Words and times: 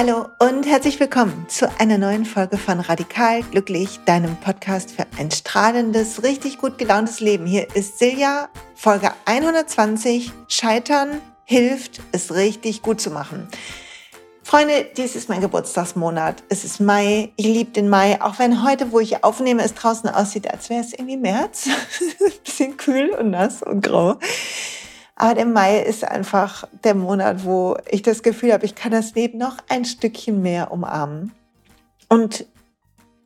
Hallo 0.00 0.28
und 0.38 0.64
herzlich 0.64 1.00
willkommen 1.00 1.46
zu 1.48 1.68
einer 1.80 1.98
neuen 1.98 2.24
Folge 2.24 2.56
von 2.56 2.78
Radikal 2.78 3.42
Glücklich, 3.42 3.98
deinem 4.04 4.36
Podcast 4.36 4.92
für 4.92 5.04
ein 5.18 5.32
strahlendes, 5.32 6.22
richtig 6.22 6.58
gut 6.58 6.78
gelauntes 6.78 7.18
Leben. 7.18 7.46
Hier 7.46 7.74
ist 7.74 7.98
Silja, 7.98 8.48
Folge 8.76 9.10
120. 9.24 10.30
Scheitern 10.46 11.20
hilft, 11.42 12.00
es 12.12 12.32
richtig 12.32 12.82
gut 12.82 13.00
zu 13.00 13.10
machen. 13.10 13.48
Freunde, 14.44 14.86
dies 14.96 15.16
ist 15.16 15.28
mein 15.28 15.40
Geburtstagsmonat. 15.40 16.44
Es 16.48 16.62
ist 16.62 16.78
Mai. 16.78 17.32
Ich 17.34 17.46
liebe 17.46 17.72
den 17.72 17.88
Mai. 17.88 18.22
Auch 18.22 18.38
wenn 18.38 18.62
heute, 18.64 18.92
wo 18.92 19.00
ich 19.00 19.24
aufnehme, 19.24 19.64
es 19.64 19.74
draußen 19.74 20.08
aussieht, 20.10 20.48
als 20.48 20.70
wäre 20.70 20.80
es 20.80 20.92
irgendwie 20.92 21.16
März. 21.16 21.70
Bisschen 22.44 22.76
kühl 22.76 23.10
und 23.18 23.30
nass 23.30 23.64
und 23.64 23.80
grau. 23.80 24.16
Aber 25.20 25.34
der 25.34 25.46
Mai 25.46 25.80
ist 25.80 26.04
einfach 26.04 26.68
der 26.84 26.94
Monat, 26.94 27.44
wo 27.44 27.76
ich 27.90 28.02
das 28.02 28.22
Gefühl 28.22 28.52
habe, 28.52 28.64
ich 28.64 28.76
kann 28.76 28.92
das 28.92 29.16
Leben 29.16 29.38
noch 29.38 29.56
ein 29.68 29.84
Stückchen 29.84 30.42
mehr 30.42 30.70
umarmen. 30.70 31.32
Und 32.08 32.46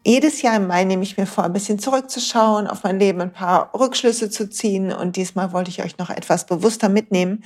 jedes 0.02 0.40
Jahr 0.40 0.56
im 0.56 0.66
Mai 0.66 0.84
nehme 0.84 1.02
ich 1.02 1.18
mir 1.18 1.26
vor, 1.26 1.44
ein 1.44 1.52
bisschen 1.52 1.78
zurückzuschauen, 1.78 2.66
auf 2.66 2.82
mein 2.82 2.98
Leben 2.98 3.20
ein 3.20 3.32
paar 3.32 3.70
Rückschlüsse 3.78 4.30
zu 4.30 4.48
ziehen. 4.48 4.90
Und 4.90 5.16
diesmal 5.16 5.52
wollte 5.52 5.70
ich 5.70 5.84
euch 5.84 5.98
noch 5.98 6.08
etwas 6.08 6.46
bewusster 6.46 6.88
mitnehmen 6.88 7.44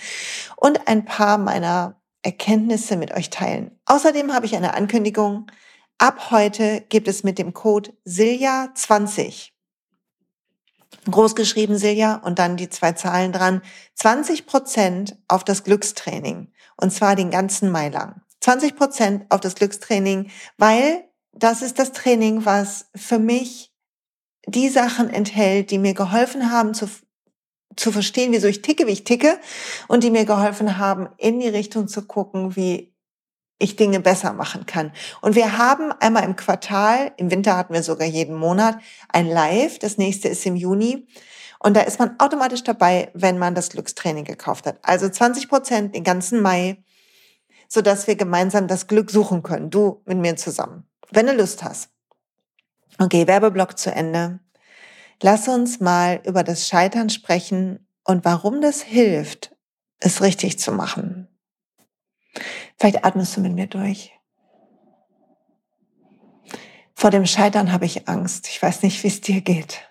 und 0.55 0.87
ein 0.87 1.05
paar 1.05 1.39
meiner 1.39 1.97
Erkenntnisse 2.23 2.97
mit 2.97 3.13
euch 3.15 3.31
teilen. 3.31 3.73
Außerdem 3.87 4.33
habe 4.33 4.47
ich 4.47 4.55
eine 4.55 4.75
Ankündigung. 4.75 5.51
Ab 5.99 6.31
heute 6.31 6.85
gibt 6.89 7.09
es 7.09 7.25
mit 7.25 7.39
dem 7.39 7.53
Code 7.53 7.93
SILJA20 8.07 9.56
großgeschrieben 11.11 11.79
Silja 11.79 12.17
und 12.17 12.39
dann 12.39 12.57
die 12.57 12.69
zwei 12.69 12.93
Zahlen 12.93 13.33
dran, 13.33 13.63
20 13.95 14.47
Prozent 14.47 15.17
auf 15.29 15.45
das 15.45 15.65
Glückstraining 15.65 16.53
und 16.77 16.93
zwar 16.93 17.17
den 17.17 17.31
ganzen 17.31 17.71
Mai 17.71 17.89
lang. 17.89 18.23
20 18.41 18.77
Prozent 18.77 19.27
auf 19.31 19.41
das 19.41 19.55
Glückstraining, 19.55 20.31
weil 20.59 21.05
das 21.33 21.63
ist 21.63 21.79
das 21.79 21.93
Training, 21.93 22.45
was 22.45 22.87
für 22.95 23.19
mich 23.19 23.73
die 24.47 24.69
Sachen 24.69 25.11
enthält, 25.11 25.71
die 25.71 25.79
mir 25.79 25.95
geholfen 25.95 26.51
haben 26.51 26.73
zu, 26.73 26.89
zu 27.75 27.93
verstehen, 27.93 28.33
wieso 28.33 28.47
ich 28.47 28.63
ticke, 28.63 28.87
wie 28.87 28.93
ich 28.93 29.05
ticke 29.05 29.39
und 29.89 30.05
die 30.05 30.11
mir 30.11 30.25
geholfen 30.25 30.79
haben, 30.79 31.09
in 31.19 31.41
die 31.41 31.49
Richtung 31.49 31.89
zu 31.89 32.03
gucken, 32.03 32.57
wie 32.57 32.95
ich 33.59 33.77
Dinge 33.77 34.01
besser 34.01 34.33
machen 34.33 34.67
kann. 34.67 34.93
Und 35.23 35.35
wir 35.35 35.57
haben 35.59 35.93
einmal 35.93 36.25
im 36.25 36.37
Quartal, 36.37 37.13
im 37.17 37.31
Winter 37.31 37.57
hatten 37.57 37.73
wir 37.73 37.83
sogar 37.83 38.07
jeden 38.07 38.37
Monat, 38.37 38.79
ein 39.09 39.27
Live. 39.27 39.79
Das 39.79 39.99
nächste 39.99 40.29
ist 40.29 40.45
im 40.45 40.57
Juni. 40.57 41.07
Und 41.59 41.75
da 41.75 41.81
ist 41.81 41.99
man 41.99 42.19
automatisch 42.19 42.65
dabei, 42.65 43.11
wenn 43.15 43.39
man 43.39 43.55
das 43.55 43.71
Glückstraining 43.71 44.25
gekauft 44.25 44.67
hat. 44.67 44.79
Also 44.83 45.09
20 45.09 45.49
Prozent 45.49 45.95
den 45.95 46.05
ganzen 46.05 46.41
Mai, 46.43 46.85
sodass 47.69 48.07
wir 48.07 48.17
gemeinsam 48.17 48.69
das 48.69 48.87
Glück 48.87 49.11
suchen 49.11 49.43
können. 49.43 49.71
Du 49.71 50.03
mit 50.05 50.19
mir 50.19 50.37
zusammen. 50.37 50.87
Wenn 51.11 51.27
du 51.27 51.33
Lust 51.33 51.65
hast. 51.65 51.91
Okay, 52.99 53.27
Werbeblock 53.27 53.79
zu 53.79 53.91
Ende. 53.91 54.41
Lass 55.23 55.49
uns 55.49 55.81
mal 55.81 56.21
über 56.27 56.43
das 56.45 56.69
Scheitern 56.69 57.09
sprechen 57.09 57.89
und 58.05 58.25
warum 58.25 58.61
das 58.61 58.83
hilft, 58.83 59.55
es 59.99 60.21
richtig 60.21 60.59
zu 60.59 60.73
machen. 60.73 61.29
Vielleicht 62.77 63.05
atmest 63.05 63.37
du 63.37 63.41
mit 63.41 63.53
mir 63.53 63.67
durch. 63.67 64.13
Vor 66.95 67.11
dem 67.11 67.27
Scheitern 67.27 67.73
habe 67.73 67.85
ich 67.85 68.09
Angst. 68.09 68.49
Ich 68.49 68.61
weiß 68.61 68.83
nicht, 68.83 69.03
wie 69.03 69.09
es 69.09 69.21
dir 69.21 69.41
geht. 69.43 69.83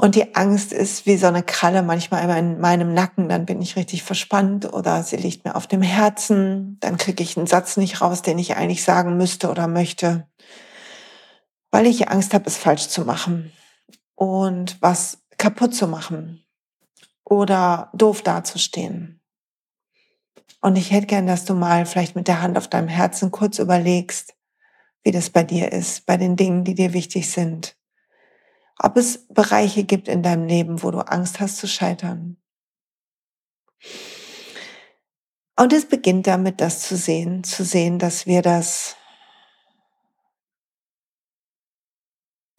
Und 0.00 0.14
die 0.14 0.36
Angst 0.36 0.72
ist 0.72 1.06
wie 1.06 1.16
so 1.16 1.26
eine 1.26 1.42
Kralle 1.42 1.82
manchmal 1.82 2.38
in 2.38 2.60
meinem 2.60 2.94
Nacken. 2.94 3.28
Dann 3.28 3.46
bin 3.46 3.60
ich 3.60 3.74
richtig 3.74 4.04
verspannt 4.04 4.72
oder 4.72 5.02
sie 5.02 5.16
liegt 5.16 5.44
mir 5.44 5.56
auf 5.56 5.66
dem 5.66 5.82
Herzen. 5.82 6.78
Dann 6.78 6.98
kriege 6.98 7.22
ich 7.22 7.36
einen 7.36 7.48
Satz 7.48 7.76
nicht 7.76 8.00
raus, 8.00 8.22
den 8.22 8.38
ich 8.38 8.56
eigentlich 8.56 8.84
sagen 8.84 9.16
müsste 9.16 9.50
oder 9.50 9.66
möchte, 9.66 10.28
weil 11.72 11.86
ich 11.86 12.08
Angst 12.08 12.32
habe, 12.32 12.46
es 12.46 12.56
falsch 12.56 12.88
zu 12.88 13.04
machen 13.04 13.52
und 14.14 14.80
was 14.80 15.18
kaputt 15.36 15.74
zu 15.74 15.88
machen 15.88 16.44
oder 17.24 17.90
doof 17.92 18.22
dazustehen. 18.22 19.17
Und 20.60 20.76
ich 20.76 20.90
hätte 20.90 21.06
gern, 21.06 21.26
dass 21.26 21.44
du 21.44 21.54
mal 21.54 21.86
vielleicht 21.86 22.16
mit 22.16 22.28
der 22.28 22.42
Hand 22.42 22.58
auf 22.58 22.68
deinem 22.68 22.88
Herzen 22.88 23.30
kurz 23.30 23.58
überlegst, 23.58 24.34
wie 25.04 25.12
das 25.12 25.30
bei 25.30 25.44
dir 25.44 25.72
ist, 25.72 26.06
bei 26.06 26.16
den 26.16 26.36
Dingen, 26.36 26.64
die 26.64 26.74
dir 26.74 26.92
wichtig 26.92 27.30
sind. 27.30 27.76
Ob 28.78 28.96
es 28.96 29.26
Bereiche 29.28 29.84
gibt 29.84 30.08
in 30.08 30.22
deinem 30.22 30.46
Leben, 30.46 30.82
wo 30.82 30.90
du 30.90 30.98
Angst 30.98 31.40
hast 31.40 31.58
zu 31.58 31.66
scheitern. 31.66 32.36
Und 35.56 35.72
es 35.72 35.86
beginnt 35.86 36.26
damit, 36.26 36.60
das 36.60 36.82
zu 36.82 36.96
sehen, 36.96 37.42
zu 37.42 37.64
sehen, 37.64 37.98
dass 37.98 38.26
wir 38.26 38.42
das, 38.42 38.96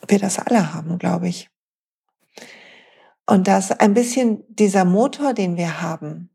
wir 0.08 0.20
das 0.20 0.40
alle 0.40 0.74
haben, 0.74 0.98
glaube 0.98 1.30
ich. 1.30 1.50
Und 3.26 3.48
dass 3.48 3.72
ein 3.72 3.94
bisschen 3.94 4.44
dieser 4.50 4.84
Motor, 4.84 5.34
den 5.34 5.56
wir 5.56 5.82
haben, 5.82 6.30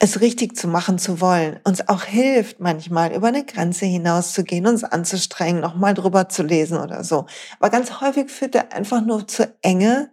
es 0.00 0.20
richtig 0.20 0.56
zu 0.56 0.68
machen 0.68 0.98
zu 0.98 1.20
wollen, 1.20 1.58
uns 1.64 1.88
auch 1.88 2.04
hilft 2.04 2.60
manchmal 2.60 3.12
über 3.12 3.28
eine 3.28 3.44
Grenze 3.44 3.84
hinauszugehen, 3.84 4.66
uns 4.66 4.84
anzustrengen, 4.84 5.60
nochmal 5.60 5.94
drüber 5.94 6.28
zu 6.28 6.44
lesen 6.44 6.78
oder 6.78 7.02
so. 7.02 7.26
Aber 7.58 7.70
ganz 7.70 8.00
häufig 8.00 8.30
führt 8.30 8.54
er 8.54 8.72
einfach 8.72 9.00
nur 9.04 9.26
zu 9.26 9.52
Enge 9.60 10.10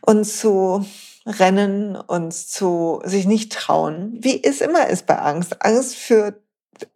und 0.00 0.24
zu 0.24 0.84
Rennen 1.26 1.94
und 1.94 2.32
zu 2.32 3.00
sich 3.04 3.26
nicht 3.26 3.52
trauen, 3.52 4.18
wie 4.20 4.42
es 4.42 4.60
immer 4.60 4.88
ist 4.88 5.06
bei 5.06 5.18
Angst. 5.18 5.64
Angst 5.64 5.94
führt 5.94 6.40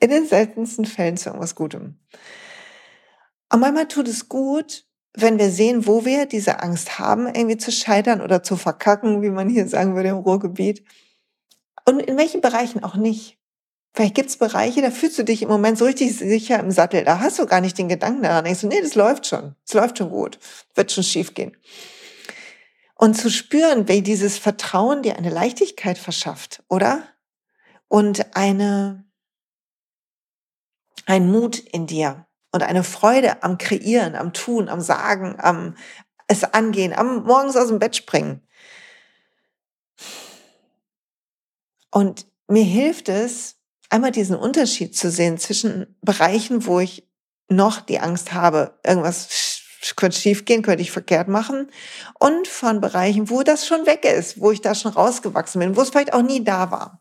in 0.00 0.10
den 0.10 0.26
seltensten 0.26 0.86
Fällen 0.86 1.16
zu 1.16 1.28
irgendwas 1.28 1.54
Gutem. 1.54 1.98
Und 3.52 3.60
manchmal 3.60 3.86
tut 3.86 4.08
es 4.08 4.28
gut, 4.28 4.86
wenn 5.16 5.38
wir 5.38 5.50
sehen, 5.50 5.86
wo 5.86 6.04
wir 6.04 6.26
diese 6.26 6.60
Angst 6.62 6.98
haben, 6.98 7.26
irgendwie 7.26 7.58
zu 7.58 7.70
scheitern 7.70 8.20
oder 8.20 8.42
zu 8.42 8.56
verkacken, 8.56 9.22
wie 9.22 9.30
man 9.30 9.48
hier 9.48 9.68
sagen 9.68 9.94
würde 9.94 10.08
im 10.08 10.16
Ruhrgebiet, 10.16 10.84
und 11.84 12.00
in 12.00 12.16
welchen 12.16 12.40
Bereichen 12.40 12.82
auch 12.82 12.96
nicht. 12.96 13.38
Vielleicht 13.92 14.16
gibt 14.16 14.28
es 14.28 14.36
Bereiche, 14.36 14.82
da 14.82 14.90
fühlst 14.90 15.18
du 15.18 15.22
dich 15.22 15.42
im 15.42 15.48
Moment 15.48 15.78
so 15.78 15.84
richtig 15.84 16.16
sicher 16.16 16.58
im 16.58 16.72
Sattel. 16.72 17.04
Da 17.04 17.20
hast 17.20 17.38
du 17.38 17.46
gar 17.46 17.60
nicht 17.60 17.78
den 17.78 17.88
Gedanken 17.88 18.24
daran. 18.24 18.44
Denkst 18.44 18.62
du, 18.62 18.66
nee, 18.66 18.80
das 18.80 18.96
läuft 18.96 19.26
schon. 19.26 19.54
Das 19.64 19.74
läuft 19.74 19.98
schon 19.98 20.10
gut. 20.10 20.40
Wird 20.74 20.90
schon 20.90 21.04
schief 21.04 21.34
gehen. 21.34 21.56
Und 22.96 23.14
zu 23.14 23.30
spüren, 23.30 23.86
wie 23.86 24.02
dieses 24.02 24.36
Vertrauen 24.36 25.02
dir 25.02 25.16
eine 25.16 25.30
Leichtigkeit 25.30 25.96
verschafft, 25.96 26.64
oder? 26.68 27.04
Und 27.86 28.34
eine, 28.36 29.04
ein 31.06 31.30
Mut 31.30 31.58
in 31.58 31.86
dir 31.86 32.26
und 32.50 32.64
eine 32.64 32.82
Freude 32.82 33.44
am 33.44 33.58
Kreieren, 33.58 34.16
am 34.16 34.32
Tun, 34.32 34.68
am 34.68 34.80
Sagen, 34.80 35.36
am 35.38 35.76
es 36.26 36.44
angehen, 36.44 36.92
am 36.92 37.24
morgens 37.24 37.56
aus 37.56 37.68
dem 37.68 37.78
Bett 37.78 37.96
springen. 37.96 38.40
Und 41.94 42.26
mir 42.48 42.64
hilft 42.64 43.08
es, 43.08 43.54
einmal 43.88 44.10
diesen 44.10 44.34
Unterschied 44.34 44.96
zu 44.96 45.12
sehen 45.12 45.38
zwischen 45.38 45.96
Bereichen, 46.02 46.66
wo 46.66 46.80
ich 46.80 47.08
noch 47.48 47.80
die 47.80 48.00
Angst 48.00 48.32
habe, 48.32 48.76
irgendwas 48.84 49.62
könnte 49.94 50.18
schief 50.18 50.44
gehen, 50.44 50.62
könnte 50.62 50.82
ich 50.82 50.90
verkehrt 50.90 51.28
machen, 51.28 51.70
und 52.18 52.48
von 52.48 52.80
Bereichen, 52.80 53.30
wo 53.30 53.44
das 53.44 53.64
schon 53.64 53.86
weg 53.86 54.04
ist, 54.04 54.40
wo 54.40 54.50
ich 54.50 54.60
da 54.60 54.74
schon 54.74 54.90
rausgewachsen 54.90 55.60
bin, 55.60 55.76
wo 55.76 55.82
es 55.82 55.90
vielleicht 55.90 56.12
auch 56.12 56.22
nie 56.22 56.42
da 56.42 56.72
war. 56.72 57.00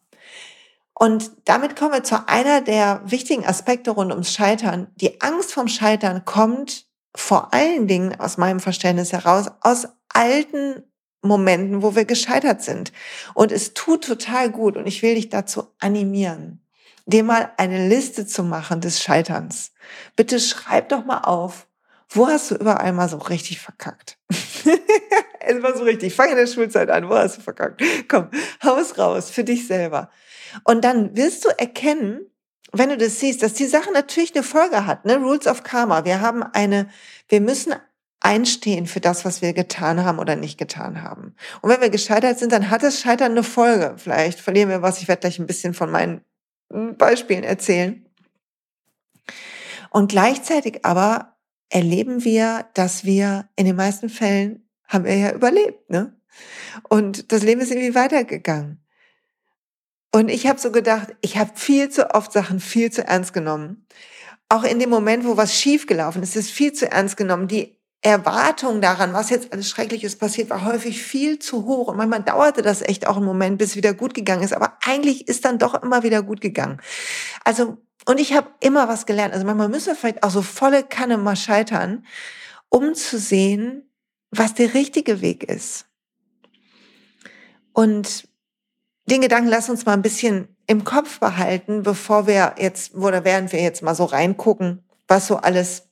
Und 0.94 1.32
damit 1.46 1.76
kommen 1.76 1.94
wir 1.94 2.04
zu 2.04 2.30
einer 2.30 2.62
der 2.62 3.02
wichtigen 3.04 3.48
Aspekte 3.48 3.90
rund 3.90 4.12
ums 4.12 4.32
Scheitern. 4.32 4.92
Die 4.98 5.22
Angst 5.22 5.54
vom 5.54 5.68
Scheitern 5.68 6.24
kommt 6.24 6.86
vor 7.16 7.52
allen 7.52 7.88
Dingen 7.88 8.20
aus 8.20 8.38
meinem 8.38 8.60
Verständnis 8.60 9.12
heraus 9.12 9.48
aus 9.62 9.88
alten 10.10 10.84
Momenten, 11.24 11.82
wo 11.82 11.96
wir 11.96 12.06
gescheitert 12.06 12.62
sind. 12.62 12.92
Und 13.34 13.52
es 13.52 13.74
tut 13.74 14.04
total 14.04 14.52
gut 14.52 14.78
und 14.78 14.88
ich 14.88 15.02
will 15.02 15.16
dich 15.16 15.30
dazu 15.30 15.68
animieren, 15.80 16.62
dir 17.06 17.24
mal 17.24 17.52
eine 17.58 17.88
Liste 17.88 18.28
zu 18.28 18.44
machen 18.44 18.82
des 18.82 19.02
Scheiterns. 19.02 19.72
Bitte 20.16 20.40
schreib 20.40 20.90
doch 20.90 21.06
mal 21.06 21.22
auf, 21.22 21.68
wo 22.10 22.28
hast 22.28 22.52
du 22.52 22.56
überall 22.56 22.94
mal 22.94 23.10
so 23.10 23.18
richtig 23.18 23.60
verkackt? 23.60 24.20
es 24.30 25.64
war 25.64 25.76
so 25.76 25.84
richtig. 25.84 26.14
Fang 26.14 26.30
in 26.30 26.36
der 26.36 26.48
Schulzeit 26.48 26.90
an. 26.90 27.10
Wo 27.10 27.16
hast 27.16 27.38
du 27.38 27.42
verkackt? 27.42 27.82
Komm, 28.08 28.30
hau 28.64 28.78
es 28.78 28.98
raus 28.98 29.32
für 29.32 29.44
dich 29.44 29.66
selber. 29.68 30.10
Und 30.64 30.84
dann 30.84 31.16
wirst 31.16 31.44
du 31.46 31.50
erkennen, 31.50 32.22
wenn 32.72 32.90
du 32.90 32.98
das 32.98 33.20
siehst, 33.20 33.44
dass 33.44 33.54
die 33.54 33.66
Sache 33.66 33.92
natürlich 33.92 34.36
eine 34.36 34.44
Folge 34.44 34.86
hat, 34.86 35.06
ne? 35.06 35.18
Rules 35.18 35.48
of 35.48 35.64
Karma. 35.64 36.06
Wir 36.06 36.22
haben 36.22 36.44
eine, 36.44 36.90
wir 37.30 37.42
müssen 37.42 37.74
einstehen 38.24 38.88
für 38.88 39.02
das, 39.02 39.26
was 39.26 39.42
wir 39.42 39.54
getan 39.54 40.04
haben 40.04 40.18
oder 40.18 40.36
nicht 40.36 40.58
getan 40.58 41.04
haben. 41.04 41.36
Und 41.62 41.70
wenn 41.70 41.82
wir 41.82 41.90
gescheitert 41.90 42.40
sind, 42.40 42.52
dann 42.52 42.70
hat 42.70 42.82
das 42.82 43.02
Scheitern 43.02 43.34
eine 43.34 43.44
Folge. 43.44 43.96
Vielleicht 43.98 44.40
verlieren 44.40 44.70
wir 44.70 44.82
was. 44.82 45.02
Ich 45.02 45.08
werde 45.08 45.20
gleich 45.20 45.40
ein 45.40 45.46
bisschen 45.46 45.74
von 45.74 45.92
meinen 45.92 46.22
hm, 46.72 46.98
Beispielen 46.98 47.44
erzählen. 47.44 48.06
Und 49.90 50.10
gleichzeitig 50.10 50.86
aber 50.86 51.36
erleben 51.70 52.24
wir, 52.24 52.66
dass 52.74 53.04
wir 53.04 53.50
in 53.56 53.66
den 53.66 53.76
meisten 53.76 54.10
Fällen 54.10 54.68
haben 54.88 55.06
wir 55.06 55.16
ja 55.16 55.34
überlebt, 55.34 55.90
ne? 55.90 56.16
Und 56.90 57.32
das 57.32 57.44
Leben 57.44 57.62
ist 57.62 57.72
irgendwie 57.72 57.94
weitergegangen. 57.94 58.84
Und 60.12 60.30
ich 60.30 60.48
habe 60.48 60.60
so 60.60 60.72
gedacht, 60.72 61.16
ich 61.22 61.38
habe 61.38 61.52
viel 61.56 61.90
zu 61.90 62.14
oft 62.14 62.32
Sachen 62.32 62.60
viel 62.60 62.92
zu 62.92 63.06
ernst 63.06 63.34
genommen. 63.34 63.86
Auch 64.50 64.64
in 64.64 64.80
dem 64.80 64.90
Moment, 64.90 65.26
wo 65.26 65.38
was 65.38 65.56
schiefgelaufen 65.56 66.24
ist, 66.24 66.36
ist 66.36 66.52
viel 66.52 66.74
zu 66.74 66.92
ernst 66.92 67.18
genommen. 67.18 67.48
Die 67.48 67.78
Erwartung 68.04 68.82
daran, 68.82 69.14
was 69.14 69.30
jetzt 69.30 69.54
alles 69.54 69.70
Schreckliches 69.70 70.18
passiert, 70.18 70.50
war 70.50 70.66
häufig 70.66 71.02
viel 71.02 71.40
zu 71.40 71.66
hoch. 71.66 71.88
Und 71.88 71.98
manchmal 71.98 72.22
dauerte 72.22 72.62
das 72.62 72.82
echt 72.82 73.08
auch 73.08 73.16
einen 73.16 73.26
Moment, 73.26 73.58
bis 73.58 73.72
es 73.72 73.76
wieder 73.78 73.94
gut 73.94 74.14
gegangen 74.14 74.44
ist. 74.44 74.54
Aber 74.54 74.78
eigentlich 74.86 75.28
ist 75.30 75.46
dann 75.46 75.58
doch 75.58 75.82
immer 75.82 76.04
wieder 76.04 76.22
gut 76.22 76.42
gegangen. 76.42 76.82
Also, 77.46 77.78
und 78.06 78.20
ich 78.20 78.34
habe 78.34 78.50
immer 78.60 78.90
was 78.90 79.06
gelernt. 79.06 79.34
Also 79.34 79.46
manchmal 79.46 79.70
müssen 79.70 79.88
wir 79.88 79.96
vielleicht 79.96 80.24
auch 80.24 80.32
so 80.32 80.42
volle 80.42 80.84
Kanne 80.84 81.18
mal 81.18 81.38
scheitern, 81.38 82.06
um 82.68 82.94
zu 82.94 83.18
sehen, 83.18 83.90
was 84.32 84.54
der 84.54 84.74
richtige 84.74 85.22
Weg 85.22 85.44
ist. 85.44 85.86
Und 87.72 88.28
den 89.06 89.22
Gedanken 89.22 89.50
lass 89.50 89.70
uns 89.70 89.86
mal 89.86 89.94
ein 89.94 90.02
bisschen 90.02 90.56
im 90.68 90.84
Kopf 90.84 91.20
behalten, 91.20 91.84
bevor 91.84 92.28
wir 92.28 92.56
jetzt, 92.58 92.96
oder 92.96 93.24
während 93.24 93.52
wir 93.52 93.62
jetzt 93.62 93.82
mal 93.82 93.96
so 93.96 94.06
reingucken, 94.06 94.84
was 95.08 95.28
so 95.28 95.38
alles 95.38 95.90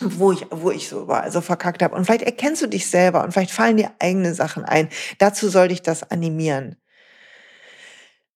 wo 0.00 0.32
ich, 0.32 0.46
wo 0.50 0.70
ich 0.70 0.88
so 0.88 1.02
überall 1.02 1.30
so 1.30 1.40
verkackt 1.40 1.82
habe. 1.82 1.94
Und 1.94 2.04
vielleicht 2.04 2.22
erkennst 2.22 2.62
du 2.62 2.66
dich 2.66 2.88
selber 2.88 3.24
und 3.24 3.32
vielleicht 3.32 3.50
fallen 3.50 3.76
dir 3.76 3.92
eigene 3.98 4.34
Sachen 4.34 4.64
ein. 4.64 4.88
Dazu 5.18 5.48
soll 5.48 5.68
dich 5.68 5.82
das 5.82 6.10
animieren. 6.10 6.76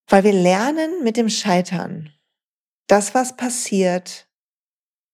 Weil 0.06 0.24
wir 0.24 0.32
lernen 0.32 1.04
mit 1.04 1.16
dem 1.16 1.28
Scheitern, 1.28 2.12
das, 2.86 3.14
was 3.14 3.36
passiert, 3.36 4.28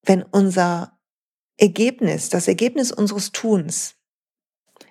wenn 0.03 0.23
unser 0.23 0.99
Ergebnis, 1.59 2.29
das 2.29 2.49
Ergebnis 2.49 2.93
unseres 2.93 3.33
Tuns, 3.33 3.97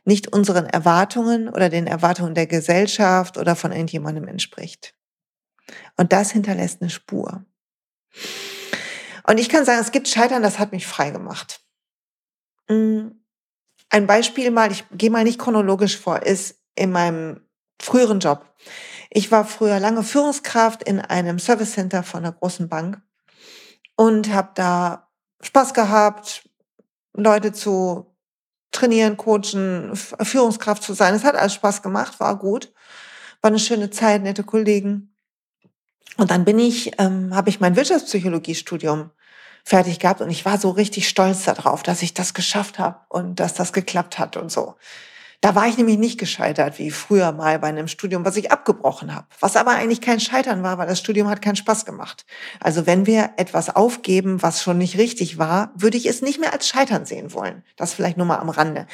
nicht 0.03 0.33
unseren 0.33 0.65
Erwartungen 0.65 1.49
oder 1.49 1.69
den 1.69 1.87
Erwartungen 1.87 2.35
der 2.35 2.47
Gesellschaft 2.47 3.37
oder 3.37 3.55
von 3.55 3.71
irgendjemandem 3.71 4.27
entspricht. 4.27 4.95
Und 5.97 6.13
das 6.13 6.31
hinterlässt 6.31 6.81
eine 6.81 6.91
Spur. 6.91 7.45
Und 9.27 9.39
ich 9.39 9.49
kann 9.49 9.65
sagen, 9.65 9.79
es 9.79 9.91
gibt 9.91 10.07
Scheitern, 10.07 10.43
das 10.43 10.59
hat 10.59 10.71
mich 10.71 10.85
frei 10.85 11.11
gemacht. 11.11 11.61
Mm, 12.67 13.07
ein 13.89 14.07
Beispiel 14.07 14.51
mal, 14.51 14.71
ich 14.71 14.85
gehe 14.91 15.09
mal 15.09 15.23
nicht 15.23 15.39
chronologisch 15.39 15.97
vor, 15.97 16.23
ist 16.23 16.59
in 16.75 16.91
meinem 16.91 17.41
früheren 17.81 18.19
Job. 18.19 18.53
Ich 19.09 19.31
war 19.31 19.45
früher 19.45 19.79
lange 19.79 20.03
Führungskraft 20.03 20.83
in 20.83 20.99
einem 20.99 21.39
Service 21.39 21.73
Center 21.73 22.03
von 22.03 22.23
einer 22.23 22.33
großen 22.33 22.69
Bank 22.69 23.01
und 23.95 24.33
habe 24.33 24.51
da 24.55 25.09
Spaß 25.41 25.73
gehabt, 25.73 26.49
Leute 27.13 27.53
zu 27.53 28.15
trainieren, 28.71 29.17
coachen, 29.17 29.95
Führungskraft 29.95 30.83
zu 30.83 30.93
sein. 30.93 31.13
Es 31.13 31.23
hat 31.23 31.35
alles 31.35 31.53
Spaß 31.53 31.81
gemacht, 31.81 32.19
war 32.19 32.37
gut, 32.37 32.73
war 33.41 33.49
eine 33.49 33.59
schöne 33.59 33.89
Zeit, 33.89 34.21
nette 34.21 34.43
Kollegen. 34.43 35.14
Und 36.17 36.31
dann 36.31 36.45
bin 36.45 36.59
ich, 36.59 36.99
ähm, 36.99 37.35
habe 37.35 37.49
ich 37.49 37.59
mein 37.59 37.75
Wirtschaftspsychologiestudium 37.75 39.11
fertig 39.63 39.99
gehabt 39.99 40.21
und 40.21 40.29
ich 40.29 40.45
war 40.45 40.57
so 40.57 40.69
richtig 40.69 41.09
stolz 41.09 41.43
darauf, 41.45 41.83
dass 41.83 42.01
ich 42.03 42.13
das 42.13 42.33
geschafft 42.33 42.79
habe 42.79 42.99
und 43.09 43.39
dass 43.39 43.53
das 43.53 43.73
geklappt 43.73 44.19
hat 44.19 44.37
und 44.37 44.51
so. 44.51 44.75
Da 45.45 45.53
war 45.53 45.67
ich 45.67 45.77
nämlich 45.77 45.99
nicht 45.99 46.19
gescheitert, 46.19 46.79
wie 46.79 46.89
früher 46.89 47.31
mal 47.31 47.59
bei 47.59 47.67
einem 47.67 47.87
Studium, 47.87 48.25
was 48.25 48.35
ich 48.35 48.51
abgebrochen 48.51 49.13
habe. 49.13 49.27
Was 49.41 49.55
aber 49.55 49.73
eigentlich 49.73 50.01
kein 50.01 50.19
Scheitern 50.19 50.63
war, 50.63 50.79
weil 50.79 50.87
das 50.87 50.97
Studium 50.97 51.29
hat 51.29 51.43
keinen 51.43 51.55
Spaß 51.55 51.85
gemacht. 51.85 52.25
Also 52.59 52.87
wenn 52.87 53.05
wir 53.05 53.29
etwas 53.37 53.69
aufgeben, 53.69 54.41
was 54.41 54.63
schon 54.63 54.79
nicht 54.79 54.97
richtig 54.97 55.37
war, 55.37 55.71
würde 55.75 55.97
ich 55.97 56.07
es 56.07 56.23
nicht 56.23 56.39
mehr 56.39 56.51
als 56.51 56.67
Scheitern 56.67 57.05
sehen 57.05 57.31
wollen. 57.31 57.63
Das 57.75 57.93
vielleicht 57.93 58.17
nur 58.17 58.25
mal 58.25 58.39
am 58.39 58.49
Rande. 58.49 58.87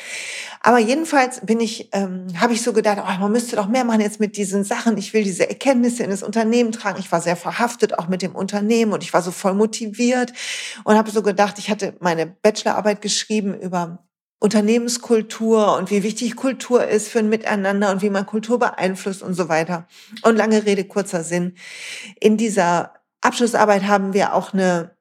Aber 0.60 0.78
jedenfalls 0.78 1.40
bin 1.40 1.62
ich, 1.62 1.88
ähm, 1.94 2.28
habe 2.38 2.52
ich 2.52 2.64
so 2.64 2.74
gedacht, 2.74 2.98
oh, 3.02 3.20
man 3.22 3.32
müsste 3.32 3.56
doch 3.56 3.70
mehr 3.70 3.86
machen 3.86 4.02
jetzt 4.02 4.20
mit 4.20 4.36
diesen 4.36 4.66
Sachen. 4.66 4.98
Ich 4.98 5.14
will 5.14 5.24
diese 5.24 5.48
Erkenntnisse 5.48 6.04
in 6.04 6.10
das 6.10 6.22
Unternehmen 6.22 6.74
tragen. 6.74 7.00
Ich 7.00 7.14
war 7.14 7.22
sehr 7.22 7.38
verhaftet 7.38 7.98
auch 7.98 8.10
mit 8.10 8.22
dem 8.22 8.36
Unternehmen 8.36 8.92
und 8.92 9.04
ich 9.04 9.14
war 9.14 9.22
so 9.22 9.32
voll 9.32 9.54
motiviert 9.54 10.34
und 10.84 10.98
habe 10.98 11.12
so 11.12 11.22
gedacht, 11.22 11.60
ich 11.60 11.70
hatte 11.70 11.96
meine 12.02 12.26
Bachelorarbeit 12.26 13.00
geschrieben 13.00 13.58
über 13.58 14.04
Unternehmenskultur 14.42 15.78
und 15.78 15.92
wie 15.92 16.02
wichtig 16.02 16.36
Kultur 16.36 16.88
ist 16.88 17.10
für 17.10 17.20
ein 17.20 17.30
Miteinander 17.30 17.92
und 17.92 18.02
wie 18.02 18.10
man 18.10 18.26
Kultur 18.26 18.58
beeinflusst 18.58 19.22
und 19.22 19.36
so 19.36 19.50
weiter. 19.50 19.88
Und 20.24 20.36
lange 20.36 20.66
Rede, 20.66 20.84
kurzer 20.84 21.24
Sinn. 21.24 21.54
In 22.20 22.38
dieser 22.38 22.94
Abschlussarbeit 23.22 23.84
haben 23.84 24.14
wir 24.14 24.34
auch 24.34 24.52
eine 24.52 24.96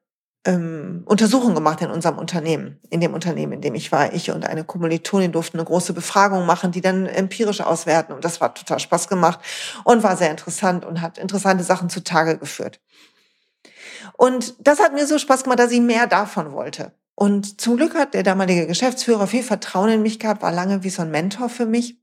ähm, 0.45 1.01
Untersuchung 1.05 1.55
gemacht 1.55 1.81
in 1.81 1.89
unserem 1.89 2.19
Unternehmen, 2.19 2.79
in 2.91 3.01
dem 3.01 3.15
Unternehmen, 3.15 3.53
in 3.53 3.61
dem 3.61 3.73
ich 3.73 3.91
war. 3.91 4.13
Ich 4.13 4.29
und 4.29 4.45
eine 4.45 4.63
Kommilitonin 4.63 5.31
durften 5.31 5.57
eine 5.57 5.65
große 5.65 5.93
Befragung 5.93 6.45
machen, 6.45 6.71
die 6.71 6.81
dann 6.81 7.07
empirisch 7.07 7.61
auswerten. 7.61 8.13
Und 8.13 8.23
das 8.23 8.41
war 8.41 8.53
total 8.53 8.79
Spaß 8.79 9.07
gemacht 9.07 9.39
und 9.83 10.03
war 10.03 10.17
sehr 10.17 10.29
interessant 10.29 10.85
und 10.85 11.01
hat 11.01 11.17
interessante 11.17 11.63
Sachen 11.63 11.89
zutage 11.89 12.37
geführt. 12.37 12.79
Und 14.17 14.53
das 14.59 14.79
hat 14.79 14.93
mir 14.93 15.07
so 15.07 15.17
Spaß 15.17 15.41
gemacht, 15.41 15.57
dass 15.57 15.71
ich 15.71 15.81
mehr 15.81 16.05
davon 16.05 16.51
wollte. 16.51 16.93
Und 17.15 17.61
zum 17.61 17.77
Glück 17.77 17.95
hat 17.95 18.13
der 18.13 18.23
damalige 18.23 18.67
Geschäftsführer 18.67 19.27
viel 19.27 19.43
Vertrauen 19.43 19.89
in 19.89 20.01
mich 20.01 20.19
gehabt, 20.19 20.41
war 20.41 20.51
lange 20.51 20.83
wie 20.83 20.89
so 20.89 21.01
ein 21.01 21.11
Mentor 21.11 21.49
für 21.49 21.65
mich. 21.65 21.99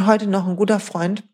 Heute 0.00 0.26
noch 0.26 0.46
ein 0.46 0.56
guter 0.56 0.80
Freund 0.80 1.24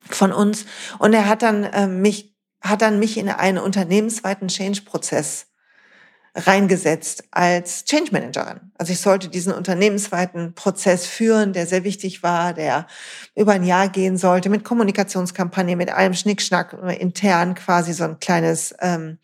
von 0.00 0.32
uns. 0.32 0.66
Und 0.98 1.12
er 1.12 1.28
hat 1.28 1.42
dann 1.42 1.64
äh, 1.64 1.86
mich, 1.86 2.34
hat 2.60 2.82
dann 2.82 2.98
mich 2.98 3.16
in 3.18 3.28
einen 3.28 3.58
unternehmensweiten 3.58 4.48
Change-Prozess 4.48 5.46
reingesetzt 6.34 7.24
als 7.30 7.84
Change 7.84 8.10
Managerin. 8.12 8.72
Also 8.84 8.92
ich 8.92 9.00
sollte 9.00 9.28
diesen 9.30 9.54
unternehmensweiten 9.54 10.52
Prozess 10.52 11.06
führen, 11.06 11.54
der 11.54 11.66
sehr 11.66 11.84
wichtig 11.84 12.22
war, 12.22 12.52
der 12.52 12.86
über 13.34 13.52
ein 13.52 13.64
Jahr 13.64 13.88
gehen 13.88 14.18
sollte, 14.18 14.50
mit 14.50 14.62
Kommunikationskampagne, 14.62 15.74
mit 15.74 15.88
allem 15.88 16.12
Schnickschnack, 16.12 16.76
intern 16.98 17.54
quasi 17.54 17.94
so 17.94 18.04
ein 18.04 18.20
kleines 18.20 18.74
ähm, 18.82 19.16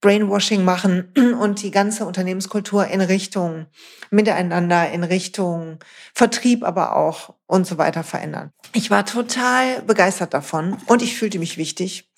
Brainwashing 0.00 0.64
machen 0.64 1.12
und 1.40 1.62
die 1.62 1.72
ganze 1.72 2.06
Unternehmenskultur 2.06 2.86
in 2.86 3.00
Richtung 3.00 3.66
Miteinander, 4.10 4.88
in 4.90 5.02
Richtung 5.02 5.80
Vertrieb 6.14 6.62
aber 6.62 6.94
auch 6.94 7.34
und 7.48 7.66
so 7.66 7.78
weiter 7.78 8.04
verändern. 8.04 8.52
Ich 8.74 8.90
war 8.90 9.06
total 9.06 9.80
begeistert 9.82 10.34
davon 10.34 10.76
und 10.86 11.02
ich 11.02 11.16
fühlte 11.16 11.38
mich 11.38 11.56
wichtig 11.56 12.10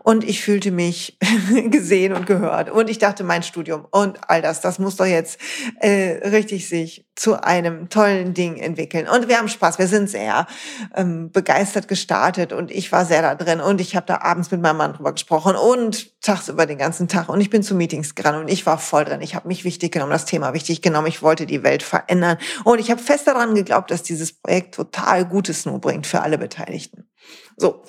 und 0.00 0.24
ich 0.24 0.42
fühlte 0.42 0.70
mich 0.70 1.18
gesehen 1.70 2.12
und 2.12 2.26
gehört 2.26 2.70
und 2.70 2.90
ich 2.90 2.98
dachte, 2.98 3.24
mein 3.24 3.42
Studium 3.42 3.86
und 3.90 4.18
all 4.28 4.42
das, 4.42 4.60
das 4.60 4.78
muss 4.78 4.96
doch 4.96 5.06
jetzt 5.06 5.38
äh, 5.80 6.28
richtig 6.28 6.43
sich 6.50 7.06
zu 7.14 7.42
einem 7.42 7.88
tollen 7.88 8.34
Ding 8.34 8.56
entwickeln. 8.56 9.08
Und 9.08 9.28
wir 9.28 9.38
haben 9.38 9.48
Spaß, 9.48 9.78
wir 9.78 9.86
sind 9.86 10.10
sehr 10.10 10.46
ähm, 10.94 11.30
begeistert 11.30 11.88
gestartet 11.88 12.52
und 12.52 12.70
ich 12.70 12.92
war 12.92 13.04
sehr 13.04 13.22
da 13.22 13.34
drin 13.34 13.60
und 13.60 13.80
ich 13.80 13.96
habe 13.96 14.06
da 14.06 14.20
abends 14.20 14.50
mit 14.50 14.60
meinem 14.60 14.76
Mann 14.76 14.94
drüber 14.94 15.12
gesprochen 15.12 15.56
und 15.56 16.20
tagsüber 16.20 16.66
den 16.66 16.78
ganzen 16.78 17.08
Tag 17.08 17.28
und 17.28 17.40
ich 17.40 17.50
bin 17.50 17.62
zu 17.62 17.74
Meetings 17.74 18.14
gerannt 18.14 18.38
und 18.38 18.50
ich 18.50 18.66
war 18.66 18.78
voll 18.78 19.04
drin. 19.04 19.20
Ich 19.20 19.34
habe 19.34 19.48
mich 19.48 19.64
wichtig 19.64 19.92
genommen, 19.92 20.12
das 20.12 20.24
Thema 20.24 20.54
wichtig 20.54 20.82
genommen, 20.82 21.06
ich 21.06 21.22
wollte 21.22 21.46
die 21.46 21.62
Welt 21.62 21.82
verändern 21.82 22.38
und 22.64 22.78
ich 22.78 22.90
habe 22.90 23.00
fest 23.00 23.26
daran 23.26 23.54
geglaubt, 23.54 23.90
dass 23.90 24.02
dieses 24.02 24.32
Projekt 24.32 24.74
total 24.74 25.24
Gutes 25.24 25.66
nur 25.66 25.80
bringt 25.80 26.06
für 26.06 26.20
alle 26.20 26.38
Beteiligten. 26.38 27.08
So. 27.56 27.82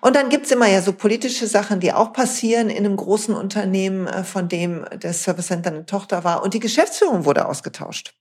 Und 0.00 0.16
dann 0.16 0.30
gibt's 0.30 0.50
immer 0.50 0.66
ja 0.66 0.80
so 0.80 0.92
politische 0.92 1.46
Sachen, 1.46 1.80
die 1.80 1.92
auch 1.92 2.12
passieren 2.12 2.70
in 2.70 2.84
einem 2.84 2.96
großen 2.96 3.34
Unternehmen, 3.34 4.06
äh, 4.06 4.24
von 4.24 4.48
dem 4.48 4.84
das 4.98 5.22
Service 5.22 5.48
Center 5.48 5.70
eine 5.70 5.86
Tochter 5.86 6.24
war. 6.24 6.42
Und 6.42 6.54
die 6.54 6.60
Geschäftsführung 6.60 7.24
wurde 7.24 7.46
ausgetauscht. 7.46 8.14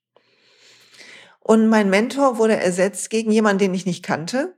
Und 1.39 1.69
mein 1.69 1.89
Mentor 1.89 2.38
wurde 2.38 2.57
ersetzt 2.57 3.09
gegen 3.09 3.31
jemanden, 3.31 3.59
den 3.59 3.74
ich 3.74 3.86
nicht 3.86 4.03
kannte. 4.03 4.55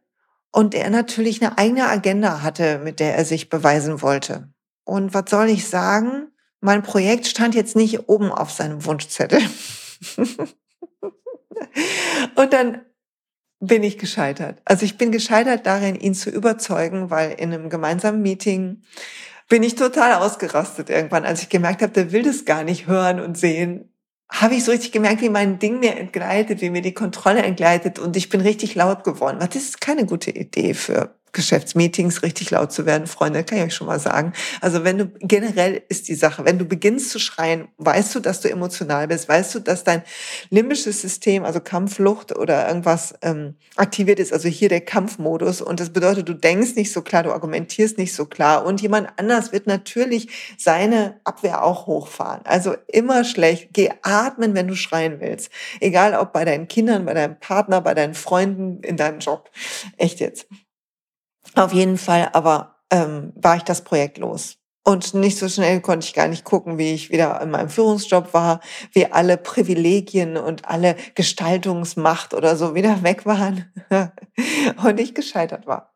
Und 0.51 0.73
der 0.73 0.89
natürlich 0.89 1.41
eine 1.41 1.57
eigene 1.57 1.87
Agenda 1.87 2.41
hatte, 2.41 2.79
mit 2.79 2.99
der 2.99 3.15
er 3.15 3.23
sich 3.23 3.49
beweisen 3.49 4.01
wollte. 4.01 4.49
Und 4.83 5.13
was 5.13 5.29
soll 5.29 5.47
ich 5.47 5.69
sagen? 5.69 6.27
Mein 6.59 6.83
Projekt 6.83 7.27
stand 7.27 7.55
jetzt 7.55 7.75
nicht 7.75 8.09
oben 8.09 8.31
auf 8.31 8.51
seinem 8.51 8.83
Wunschzettel. 8.83 9.39
und 12.35 12.51
dann 12.51 12.81
bin 13.61 13.83
ich 13.83 13.97
gescheitert. 13.97 14.59
Also 14.65 14.85
ich 14.85 14.97
bin 14.97 15.11
gescheitert 15.11 15.65
darin, 15.65 15.95
ihn 15.95 16.15
zu 16.15 16.29
überzeugen, 16.29 17.09
weil 17.09 17.31
in 17.33 17.53
einem 17.53 17.69
gemeinsamen 17.69 18.21
Meeting 18.21 18.81
bin 19.47 19.63
ich 19.63 19.75
total 19.75 20.15
ausgerastet 20.15 20.89
irgendwann, 20.89 21.25
als 21.25 21.43
ich 21.43 21.49
gemerkt 21.49 21.81
habe, 21.81 21.93
der 21.93 22.11
will 22.11 22.23
das 22.23 22.45
gar 22.45 22.63
nicht 22.63 22.87
hören 22.87 23.19
und 23.19 23.37
sehen. 23.37 23.93
Habe 24.29 24.55
ich 24.55 24.63
so 24.63 24.71
richtig 24.71 24.91
gemerkt, 24.91 25.21
wie 25.21 25.29
mein 25.29 25.59
Ding 25.59 25.79
mir 25.79 25.97
entgleitet, 25.97 26.61
wie 26.61 26.69
mir 26.69 26.81
die 26.81 26.93
Kontrolle 26.93 27.43
entgleitet 27.43 27.99
und 27.99 28.17
ich 28.17 28.29
bin 28.29 28.41
richtig 28.41 28.75
laut 28.75 29.03
geworden. 29.03 29.37
Das 29.39 29.55
ist 29.55 29.79
keine 29.79 30.05
gute 30.05 30.31
Idee 30.31 30.73
für 30.73 31.20
Geschäftsmeetings 31.33 32.23
richtig 32.23 32.51
laut 32.51 32.71
zu 32.71 32.85
werden, 32.85 33.07
Freunde, 33.07 33.43
kann 33.43 33.57
ich 33.57 33.63
euch 33.65 33.75
schon 33.75 33.87
mal 33.87 33.99
sagen. 33.99 34.33
Also 34.59 34.83
wenn 34.83 34.97
du 34.97 35.11
generell 35.19 35.81
ist 35.87 36.07
die 36.07 36.15
Sache, 36.15 36.45
wenn 36.45 36.57
du 36.57 36.65
beginnst 36.65 37.09
zu 37.09 37.19
schreien, 37.19 37.69
weißt 37.77 38.13
du, 38.15 38.19
dass 38.19 38.41
du 38.41 38.49
emotional 38.49 39.07
bist, 39.07 39.29
weißt 39.29 39.55
du, 39.55 39.59
dass 39.59 39.83
dein 39.83 40.03
limbisches 40.49 41.01
System, 41.01 41.45
also 41.45 41.59
Kampfflucht 41.59 42.35
oder 42.37 42.67
irgendwas 42.67 43.13
ähm, 43.21 43.55
aktiviert 43.77 44.19
ist, 44.19 44.33
also 44.33 44.49
hier 44.49 44.69
der 44.69 44.81
Kampfmodus. 44.81 45.61
Und 45.61 45.79
das 45.79 45.91
bedeutet, 45.91 46.27
du 46.27 46.33
denkst 46.33 46.75
nicht 46.75 46.91
so 46.91 47.01
klar, 47.01 47.23
du 47.23 47.31
argumentierst 47.31 47.97
nicht 47.97 48.13
so 48.13 48.25
klar. 48.25 48.65
Und 48.65 48.81
jemand 48.81 49.09
anders 49.17 49.51
wird 49.51 49.67
natürlich 49.67 50.29
seine 50.57 51.19
Abwehr 51.23 51.63
auch 51.63 51.87
hochfahren. 51.87 52.41
Also 52.45 52.75
immer 52.87 53.23
schlecht. 53.23 53.69
Geh 53.73 53.89
atmen, 54.01 54.53
wenn 54.53 54.67
du 54.67 54.75
schreien 54.75 55.19
willst. 55.19 55.51
Egal 55.79 56.13
ob 56.13 56.33
bei 56.33 56.45
deinen 56.45 56.67
Kindern, 56.67 57.05
bei 57.05 57.13
deinem 57.13 57.39
Partner, 57.39 57.81
bei 57.81 57.93
deinen 57.93 58.13
Freunden, 58.13 58.83
in 58.83 58.97
deinem 58.97 59.19
Job. 59.19 59.49
Echt 59.97 60.19
jetzt. 60.19 60.47
Auf 61.55 61.73
jeden 61.73 61.97
Fall 61.97 62.29
aber 62.33 62.77
ähm, 62.91 63.33
war 63.35 63.55
ich 63.55 63.63
das 63.63 63.83
Projekt 63.83 64.17
los. 64.17 64.57
Und 64.83 65.13
nicht 65.13 65.37
so 65.37 65.47
schnell 65.47 65.79
konnte 65.79 66.07
ich 66.07 66.13
gar 66.13 66.27
nicht 66.27 66.43
gucken, 66.43 66.79
wie 66.79 66.93
ich 66.93 67.11
wieder 67.11 67.39
in 67.41 67.51
meinem 67.51 67.69
Führungsjob 67.69 68.33
war, 68.33 68.61
wie 68.93 69.05
alle 69.05 69.37
Privilegien 69.37 70.37
und 70.37 70.65
alle 70.65 70.95
Gestaltungsmacht 71.13 72.33
oder 72.33 72.55
so 72.55 72.73
wieder 72.73 73.03
weg 73.03 73.25
waren 73.27 73.71
und 74.83 74.99
ich 74.99 75.13
gescheitert 75.13 75.67
war. 75.67 75.93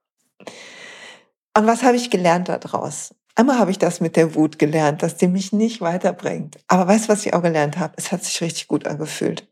Und 1.57 1.65
was 1.65 1.81
habe 1.81 1.95
ich 1.95 2.11
gelernt 2.11 2.47
daraus? 2.49 3.15
Einmal 3.33 3.57
habe 3.57 3.71
ich 3.71 3.79
das 3.79 4.01
mit 4.01 4.15
der 4.15 4.35
Wut 4.35 4.59
gelernt, 4.59 5.01
dass 5.01 5.17
die 5.17 5.27
mich 5.27 5.51
nicht 5.51 5.81
weiterbringt. 5.81 6.57
Aber 6.67 6.87
weißt 6.87 7.05
du, 7.05 7.09
was 7.09 7.25
ich 7.25 7.33
auch 7.33 7.41
gelernt 7.41 7.79
habe? 7.79 7.93
Es 7.97 8.11
hat 8.11 8.23
sich 8.23 8.39
richtig 8.41 8.67
gut 8.67 8.87
angefühlt. 8.87 9.47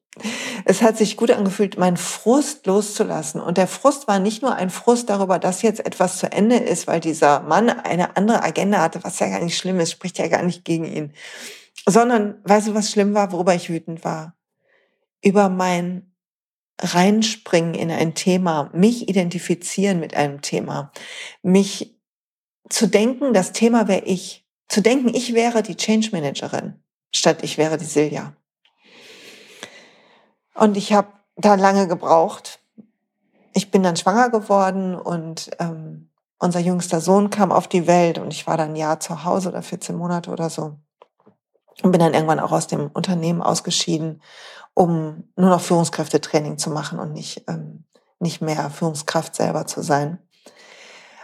Es 0.65 0.81
hat 0.81 0.97
sich 0.97 1.17
gut 1.17 1.31
angefühlt, 1.31 1.77
meinen 1.77 1.97
Frust 1.97 2.65
loszulassen. 2.65 3.41
Und 3.41 3.57
der 3.57 3.67
Frust 3.67 4.07
war 4.07 4.19
nicht 4.19 4.41
nur 4.41 4.55
ein 4.55 4.69
Frust 4.69 5.09
darüber, 5.09 5.39
dass 5.39 5.61
jetzt 5.61 5.85
etwas 5.85 6.17
zu 6.17 6.31
Ende 6.31 6.55
ist, 6.55 6.87
weil 6.87 6.99
dieser 6.99 7.41
Mann 7.41 7.69
eine 7.69 8.15
andere 8.15 8.43
Agenda 8.43 8.81
hatte, 8.81 9.03
was 9.03 9.19
ja 9.19 9.27
gar 9.27 9.43
nicht 9.43 9.57
schlimm 9.57 9.79
ist, 9.79 9.91
spricht 9.91 10.17
ja 10.17 10.27
gar 10.27 10.43
nicht 10.43 10.65
gegen 10.65 10.85
ihn. 10.85 11.13
Sondern, 11.85 12.39
weißt 12.43 12.69
du, 12.69 12.75
was 12.75 12.91
schlimm 12.91 13.13
war, 13.13 13.31
worüber 13.31 13.53
ich 13.55 13.69
wütend 13.69 14.03
war? 14.03 14.35
Über 15.21 15.49
mein 15.49 16.13
Reinspringen 16.81 17.75
in 17.75 17.91
ein 17.91 18.15
Thema, 18.15 18.69
mich 18.73 19.07
identifizieren 19.09 19.99
mit 19.99 20.15
einem 20.15 20.41
Thema, 20.41 20.91
mich 21.41 21.97
zu 22.69 22.87
denken, 22.87 23.33
das 23.33 23.51
Thema 23.51 23.87
wäre 23.87 24.05
ich, 24.05 24.45
zu 24.67 24.81
denken, 24.81 25.09
ich 25.13 25.33
wäre 25.33 25.61
die 25.61 25.75
Change 25.75 26.09
Managerin, 26.11 26.81
statt 27.13 27.39
ich 27.43 27.57
wäre 27.57 27.77
die 27.77 27.85
Silja. 27.85 28.35
Und 30.55 30.77
ich 30.77 30.93
habe 30.93 31.07
da 31.35 31.55
lange 31.55 31.87
gebraucht. 31.87 32.59
Ich 33.53 33.71
bin 33.71 33.83
dann 33.83 33.95
schwanger 33.95 34.29
geworden 34.29 34.95
und 34.95 35.51
ähm, 35.59 36.09
unser 36.39 36.59
jüngster 36.59 36.99
Sohn 37.01 37.29
kam 37.29 37.51
auf 37.51 37.67
die 37.67 37.87
Welt 37.87 38.17
und 38.17 38.33
ich 38.33 38.47
war 38.47 38.57
dann 38.57 38.71
ein 38.71 38.75
Jahr 38.75 38.99
zu 38.99 39.23
Hause 39.23 39.49
oder 39.49 39.61
14 39.61 39.95
Monate 39.95 40.29
oder 40.31 40.49
so. 40.49 40.75
Und 41.81 41.91
bin 41.91 41.99
dann 41.99 42.13
irgendwann 42.13 42.39
auch 42.39 42.51
aus 42.51 42.67
dem 42.67 42.89
Unternehmen 42.93 43.41
ausgeschieden, 43.41 44.21
um 44.73 45.23
nur 45.35 45.49
noch 45.49 45.61
Führungskräftetraining 45.61 46.57
zu 46.57 46.69
machen 46.69 46.99
und 46.99 47.13
nicht, 47.13 47.43
ähm, 47.47 47.85
nicht 48.19 48.41
mehr 48.41 48.69
Führungskraft 48.69 49.35
selber 49.35 49.65
zu 49.65 49.81
sein. 49.81 50.19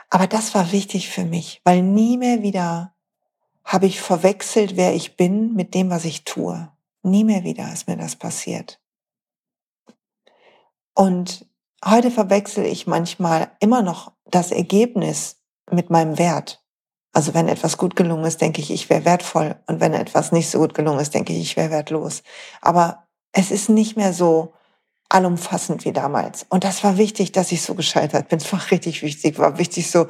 Aber 0.10 0.26
das 0.26 0.56
war 0.56 0.72
wichtig 0.72 1.10
für 1.10 1.26
mich, 1.26 1.62
weil 1.64 1.82
nie 1.84 2.18
mehr 2.18 2.42
wieder 2.42 2.94
habe 3.64 3.86
ich 3.86 4.02
verwechselt, 4.02 4.76
wer 4.78 4.96
ich 4.96 5.16
bin 5.16 5.54
mit 5.54 5.76
dem, 5.76 5.92
was 5.92 6.06
ich 6.06 6.24
tue. 6.24 6.70
Nie 7.04 7.24
mehr 7.24 7.44
wieder 7.44 7.72
ist 7.72 7.88
mir 7.88 7.98
das 7.98 8.16
passiert. 8.16 8.79
Und 11.00 11.46
heute 11.86 12.12
verwechsel 12.12 12.66
ich 12.66 12.86
manchmal 12.86 13.52
immer 13.62 13.82
noch 13.82 14.12
das 14.26 14.52
Ergebnis 14.52 15.38
mit 15.72 15.90
meinem 15.90 16.18
Wert. 16.18 16.62
Also 17.14 17.34
wenn 17.34 17.48
etwas 17.48 17.78
gut 17.78 17.96
gelungen 17.96 18.26
ist, 18.26 18.42
denke 18.42 18.60
ich, 18.60 18.70
ich 18.70 18.90
wäre 18.90 19.06
wertvoll. 19.06 19.56
Und 19.68 19.80
wenn 19.80 19.94
etwas 19.94 20.34
nicht 20.34 20.50
so 20.50 20.60
gut 20.60 20.74
gelungen 20.74 21.00
ist, 21.00 21.14
denke 21.14 21.32
ich, 21.32 21.40
ich 21.40 21.56
wäre 21.56 21.72
wertlos. 21.72 22.22
Aber 22.60 23.08
es 23.32 23.50
ist 23.50 23.70
nicht 23.70 23.96
mehr 23.96 24.12
so 24.12 24.52
allumfassend 25.08 25.86
wie 25.86 25.94
damals. 25.94 26.46
Und 26.50 26.66
das 26.66 26.84
war 26.84 26.98
wichtig, 26.98 27.32
dass 27.32 27.54
ich 27.54 27.62
so 27.62 27.76
gescheitert 27.76 28.28
bin. 28.28 28.40
Es 28.44 28.52
war 28.52 28.70
richtig 28.70 29.02
wichtig, 29.02 29.40
war 29.40 29.58
wichtig 29.58 29.90
so. 29.90 30.08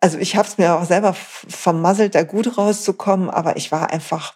Also 0.00 0.18
ich 0.18 0.34
habe 0.34 0.48
es 0.48 0.58
mir 0.58 0.74
auch 0.74 0.84
selber 0.84 1.14
vermasselt, 1.14 2.16
da 2.16 2.24
gut 2.24 2.58
rauszukommen, 2.58 3.30
aber 3.30 3.56
ich 3.56 3.70
war 3.70 3.90
einfach 3.90 4.34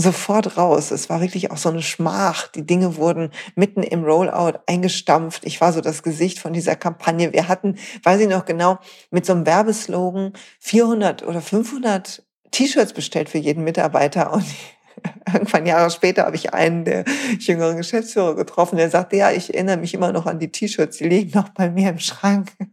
sofort 0.00 0.56
raus. 0.56 0.92
Es 0.92 1.10
war 1.10 1.20
wirklich 1.20 1.50
auch 1.50 1.56
so 1.56 1.68
eine 1.68 1.82
Schmach. 1.82 2.46
Die 2.48 2.64
Dinge 2.64 2.96
wurden 2.96 3.30
mitten 3.56 3.82
im 3.82 4.04
Rollout 4.04 4.60
eingestampft. 4.66 5.44
Ich 5.44 5.60
war 5.60 5.72
so 5.72 5.80
das 5.80 6.04
Gesicht 6.04 6.38
von 6.38 6.52
dieser 6.52 6.76
Kampagne. 6.76 7.32
Wir 7.32 7.48
hatten, 7.48 7.76
weiß 8.04 8.20
ich 8.20 8.28
noch 8.28 8.44
genau, 8.44 8.78
mit 9.10 9.26
so 9.26 9.32
einem 9.32 9.44
Werbeslogan 9.44 10.32
400 10.60 11.26
oder 11.26 11.42
500 11.42 12.22
T-Shirts 12.52 12.92
bestellt 12.92 13.28
für 13.28 13.38
jeden 13.38 13.64
Mitarbeiter 13.64 14.32
und 14.32 14.44
irgendwann 15.32 15.66
Jahre 15.66 15.90
später 15.90 16.24
habe 16.24 16.36
ich 16.36 16.54
einen 16.54 16.84
der 16.84 17.04
jüngeren 17.38 17.76
Geschäftsführer 17.76 18.36
getroffen, 18.36 18.76
der 18.76 18.90
sagte, 18.90 19.16
ja, 19.16 19.32
ich 19.32 19.52
erinnere 19.52 19.76
mich 19.76 19.94
immer 19.94 20.12
noch 20.12 20.26
an 20.26 20.38
die 20.38 20.50
T-Shirts, 20.50 20.98
die 20.98 21.08
liegen 21.08 21.32
noch 21.34 21.50
bei 21.50 21.70
mir 21.70 21.90
im 21.90 21.98
Schrank. 21.98 22.52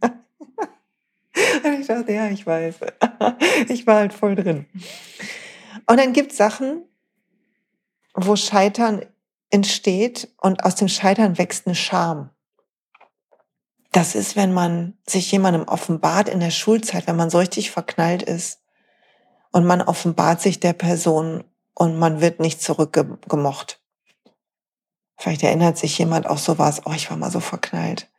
Und 1.64 1.80
ich 1.80 1.86
dachte, 1.86 2.12
ja, 2.12 2.28
ich 2.28 2.46
weiß. 2.46 2.76
Ich 3.68 3.86
war 3.86 3.96
halt 3.96 4.12
voll 4.12 4.34
drin. 4.36 4.66
Und 5.86 5.98
dann 5.98 6.12
gibt 6.12 6.32
es 6.32 6.38
Sachen, 6.38 6.82
wo 8.16 8.34
Scheitern 8.36 9.04
entsteht 9.50 10.28
und 10.40 10.64
aus 10.64 10.74
dem 10.74 10.88
Scheitern 10.88 11.38
wächst 11.38 11.66
eine 11.66 11.74
Scham. 11.74 12.30
Das 13.92 14.14
ist, 14.14 14.36
wenn 14.36 14.52
man 14.52 14.98
sich 15.06 15.30
jemandem 15.30 15.68
offenbart 15.68 16.28
in 16.28 16.40
der 16.40 16.50
Schulzeit, 16.50 17.06
wenn 17.06 17.16
man 17.16 17.30
so 17.30 17.38
richtig 17.38 17.70
verknallt 17.70 18.22
ist 18.22 18.60
und 19.52 19.64
man 19.64 19.80
offenbart 19.80 20.40
sich 20.40 20.60
der 20.60 20.72
Person 20.72 21.44
und 21.74 21.98
man 21.98 22.20
wird 22.20 22.40
nicht 22.40 22.60
zurückgemocht. 22.60 23.80
Vielleicht 25.18 25.42
erinnert 25.42 25.78
sich 25.78 25.96
jemand 25.96 26.26
auch 26.26 26.38
sowas, 26.38 26.82
oh, 26.84 26.92
ich 26.92 27.10
war 27.10 27.16
mal 27.16 27.30
so 27.30 27.40
verknallt 27.40 28.10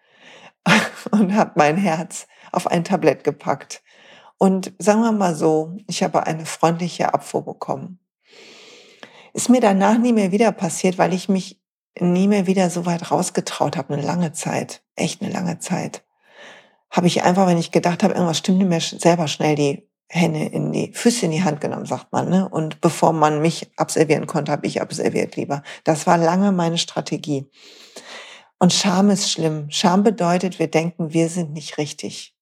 und 1.11 1.35
habe 1.35 1.51
mein 1.55 1.77
Herz 1.77 2.27
auf 2.51 2.67
ein 2.67 2.83
Tablett 2.83 3.23
gepackt. 3.23 3.83
Und 4.39 4.73
sagen 4.79 5.01
wir 5.01 5.11
mal 5.11 5.35
so, 5.35 5.77
ich 5.87 6.03
habe 6.03 6.25
eine 6.25 6.45
freundliche 6.45 7.13
Abfuhr 7.13 7.43
bekommen. 7.43 7.99
Ist 9.37 9.49
mir 9.49 9.61
danach 9.61 9.99
nie 9.99 10.13
mehr 10.13 10.31
wieder 10.31 10.51
passiert, 10.51 10.97
weil 10.97 11.13
ich 11.13 11.29
mich 11.29 11.61
nie 11.99 12.27
mehr 12.27 12.47
wieder 12.47 12.71
so 12.71 12.87
weit 12.87 13.11
rausgetraut 13.11 13.77
habe, 13.77 13.93
eine 13.93 14.01
lange 14.01 14.33
Zeit, 14.33 14.81
echt 14.95 15.21
eine 15.21 15.31
lange 15.31 15.59
Zeit. 15.59 16.03
Habe 16.89 17.05
ich 17.05 17.21
einfach, 17.21 17.45
wenn 17.45 17.59
ich 17.59 17.71
gedacht 17.71 18.01
habe, 18.01 18.15
irgendwas 18.15 18.39
stimmt 18.39 18.67
mehr, 18.67 18.81
selber 18.81 19.27
schnell 19.27 19.53
die 19.53 19.87
Hände 20.09 20.43
in 20.43 20.71
die 20.71 20.91
Füße 20.91 21.27
in 21.27 21.31
die 21.33 21.43
Hand 21.43 21.61
genommen, 21.61 21.85
sagt 21.85 22.11
man. 22.11 22.29
Ne? 22.29 22.49
Und 22.49 22.81
bevor 22.81 23.13
man 23.13 23.39
mich 23.39 23.69
absolvieren 23.77 24.25
konnte, 24.25 24.51
habe 24.51 24.65
ich 24.65 24.81
absolviert 24.81 25.35
lieber. 25.35 25.61
Das 25.83 26.07
war 26.07 26.17
lange 26.17 26.51
meine 26.51 26.79
Strategie. 26.79 27.45
Und 28.57 28.73
Scham 28.73 29.11
ist 29.11 29.29
schlimm. 29.29 29.67
Scham 29.69 30.01
bedeutet, 30.01 30.57
wir 30.57 30.71
denken, 30.71 31.13
wir 31.13 31.29
sind 31.29 31.53
nicht 31.53 31.77
richtig. 31.77 32.35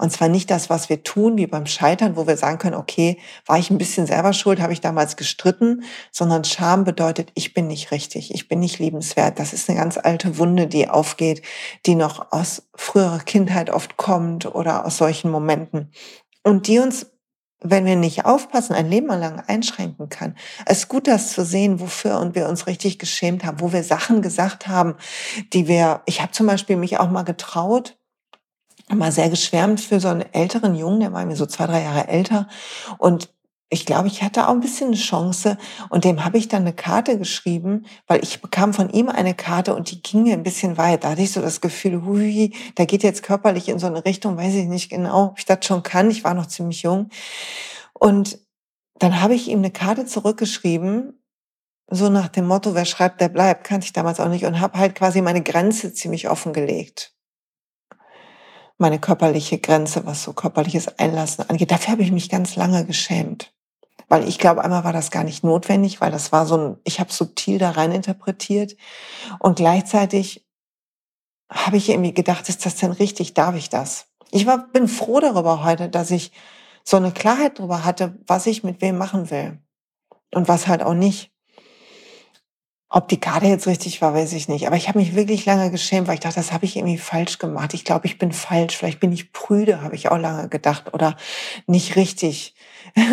Und 0.00 0.10
zwar 0.10 0.28
nicht 0.28 0.50
das, 0.50 0.70
was 0.70 0.88
wir 0.88 1.02
tun, 1.02 1.36
wie 1.36 1.46
beim 1.46 1.66
Scheitern, 1.66 2.16
wo 2.16 2.26
wir 2.26 2.38
sagen 2.38 2.56
können, 2.56 2.74
okay, 2.74 3.18
war 3.44 3.58
ich 3.58 3.68
ein 3.68 3.76
bisschen 3.76 4.06
selber 4.06 4.32
schuld, 4.32 4.58
habe 4.58 4.72
ich 4.72 4.80
damals 4.80 5.16
gestritten, 5.16 5.82
sondern 6.10 6.44
Scham 6.44 6.84
bedeutet, 6.84 7.30
ich 7.34 7.52
bin 7.52 7.66
nicht 7.66 7.90
richtig, 7.90 8.34
ich 8.34 8.48
bin 8.48 8.60
nicht 8.60 8.78
liebenswert. 8.78 9.38
Das 9.38 9.52
ist 9.52 9.68
eine 9.68 9.78
ganz 9.78 9.98
alte 9.98 10.38
Wunde, 10.38 10.68
die 10.68 10.88
aufgeht, 10.88 11.42
die 11.84 11.96
noch 11.96 12.32
aus 12.32 12.62
früherer 12.74 13.18
Kindheit 13.18 13.68
oft 13.68 13.98
kommt 13.98 14.46
oder 14.46 14.86
aus 14.86 14.96
solchen 14.96 15.30
Momenten. 15.30 15.92
Und 16.44 16.66
die 16.66 16.78
uns 16.78 17.06
wenn 17.62 17.84
wir 17.84 17.96
nicht 17.96 18.24
aufpassen, 18.24 18.72
ein 18.72 18.88
Leben 18.88 19.08
lang 19.08 19.42
einschränken 19.46 20.08
kann. 20.08 20.34
Es 20.64 20.78
ist 20.78 20.88
gut, 20.88 21.06
das 21.06 21.32
zu 21.32 21.44
sehen, 21.44 21.78
wofür 21.78 22.18
und 22.18 22.34
wir 22.34 22.48
uns 22.48 22.66
richtig 22.66 22.98
geschämt 22.98 23.44
haben, 23.44 23.60
wo 23.60 23.70
wir 23.70 23.84
Sachen 23.84 24.22
gesagt 24.22 24.66
haben, 24.66 24.94
die 25.52 25.68
wir, 25.68 26.00
ich 26.06 26.22
habe 26.22 26.32
zum 26.32 26.46
Beispiel 26.46 26.76
mich 26.76 26.98
auch 26.98 27.10
mal 27.10 27.22
getraut, 27.22 27.99
mal 28.98 29.12
sehr 29.12 29.30
geschwärmt 29.30 29.80
für 29.80 30.00
so 30.00 30.08
einen 30.08 30.24
älteren 30.32 30.74
Jungen, 30.74 31.00
der 31.00 31.12
war 31.12 31.24
mir 31.24 31.36
so 31.36 31.46
zwei, 31.46 31.66
drei 31.66 31.82
Jahre 31.82 32.08
älter. 32.08 32.48
Und 32.98 33.30
ich 33.72 33.86
glaube, 33.86 34.08
ich 34.08 34.22
hatte 34.22 34.48
auch 34.48 34.52
ein 34.52 34.60
bisschen 34.60 34.88
eine 34.88 34.96
Chance 34.96 35.56
und 35.90 36.04
dem 36.04 36.24
habe 36.24 36.38
ich 36.38 36.48
dann 36.48 36.62
eine 36.62 36.72
Karte 36.72 37.16
geschrieben, 37.16 37.86
weil 38.08 38.20
ich 38.22 38.40
bekam 38.40 38.74
von 38.74 38.90
ihm 38.90 39.08
eine 39.08 39.32
Karte 39.32 39.76
und 39.76 39.92
die 39.92 40.02
ging 40.02 40.24
mir 40.24 40.32
ein 40.32 40.42
bisschen 40.42 40.76
weit. 40.76 41.04
Da 41.04 41.10
hatte 41.10 41.22
ich 41.22 41.32
so 41.32 41.40
das 41.40 41.60
Gefühl, 41.60 42.04
hui, 42.04 42.52
da 42.74 42.84
geht 42.84 43.04
jetzt 43.04 43.22
körperlich 43.22 43.68
in 43.68 43.78
so 43.78 43.86
eine 43.86 44.04
Richtung, 44.04 44.36
weiß 44.36 44.54
ich 44.54 44.66
nicht 44.66 44.90
genau, 44.90 45.26
ob 45.26 45.38
ich 45.38 45.44
das 45.44 45.64
schon 45.64 45.84
kann. 45.84 46.10
Ich 46.10 46.24
war 46.24 46.34
noch 46.34 46.46
ziemlich 46.46 46.82
jung. 46.82 47.10
Und 47.92 48.40
dann 48.98 49.20
habe 49.22 49.34
ich 49.34 49.48
ihm 49.48 49.60
eine 49.60 49.70
Karte 49.70 50.04
zurückgeschrieben, 50.04 51.22
so 51.88 52.08
nach 52.08 52.28
dem 52.28 52.46
Motto, 52.46 52.74
wer 52.74 52.84
schreibt, 52.84 53.20
der 53.20 53.28
bleibt, 53.28 53.64
kannte 53.64 53.84
ich 53.84 53.92
damals 53.92 54.18
auch 54.18 54.28
nicht 54.28 54.46
und 54.46 54.60
habe 54.60 54.78
halt 54.78 54.96
quasi 54.96 55.22
meine 55.22 55.42
Grenze 55.42 55.92
ziemlich 55.94 56.28
offengelegt 56.28 57.14
meine 58.80 58.98
körperliche 58.98 59.58
Grenze, 59.58 60.06
was 60.06 60.22
so 60.22 60.32
körperliches 60.32 60.98
Einlassen 60.98 61.48
angeht. 61.48 61.70
Dafür 61.70 61.92
habe 61.92 62.02
ich 62.02 62.12
mich 62.12 62.28
ganz 62.28 62.56
lange 62.56 62.84
geschämt. 62.84 63.52
Weil 64.08 64.26
ich 64.26 64.38
glaube, 64.38 64.64
einmal 64.64 64.82
war 64.82 64.92
das 64.92 65.10
gar 65.10 65.22
nicht 65.22 65.44
notwendig, 65.44 66.00
weil 66.00 66.10
das 66.10 66.32
war 66.32 66.44
so 66.44 66.56
ein, 66.56 66.76
ich 66.84 66.98
habe 66.98 67.12
subtil 67.12 67.58
da 67.58 67.70
rein 67.70 67.92
interpretiert. 67.92 68.76
Und 69.38 69.56
gleichzeitig 69.56 70.44
habe 71.48 71.76
ich 71.76 71.88
irgendwie 71.88 72.14
gedacht, 72.14 72.48
ist 72.48 72.66
das 72.66 72.76
denn 72.76 72.92
richtig? 72.92 73.34
Darf 73.34 73.54
ich 73.54 73.68
das? 73.68 74.06
Ich 74.30 74.46
war, 74.46 74.68
bin 74.68 74.88
froh 74.88 75.20
darüber 75.20 75.64
heute, 75.64 75.88
dass 75.88 76.10
ich 76.10 76.32
so 76.82 76.96
eine 76.96 77.12
Klarheit 77.12 77.58
darüber 77.58 77.84
hatte, 77.84 78.18
was 78.26 78.46
ich 78.46 78.64
mit 78.64 78.80
wem 78.80 78.98
machen 78.98 79.30
will 79.30 79.58
und 80.34 80.48
was 80.48 80.66
halt 80.66 80.82
auch 80.82 80.94
nicht. 80.94 81.29
Ob 82.92 83.06
die 83.06 83.20
Karte 83.20 83.46
jetzt 83.46 83.68
richtig 83.68 84.02
war, 84.02 84.14
weiß 84.14 84.32
ich 84.32 84.48
nicht. 84.48 84.66
Aber 84.66 84.76
ich 84.76 84.88
habe 84.88 84.98
mich 84.98 85.14
wirklich 85.14 85.46
lange 85.46 85.70
geschämt, 85.70 86.08
weil 86.08 86.14
ich 86.14 86.20
dachte, 86.20 86.36
das 86.36 86.52
habe 86.52 86.64
ich 86.64 86.76
irgendwie 86.76 86.98
falsch 86.98 87.38
gemacht. 87.38 87.72
Ich 87.72 87.84
glaube, 87.84 88.06
ich 88.06 88.18
bin 88.18 88.32
falsch. 88.32 88.76
Vielleicht 88.76 88.98
bin 88.98 89.12
ich 89.12 89.32
prüde, 89.32 89.80
habe 89.80 89.94
ich 89.94 90.10
auch 90.10 90.18
lange 90.18 90.48
gedacht. 90.48 90.92
Oder 90.92 91.16
nicht 91.68 91.94
richtig. 91.94 92.56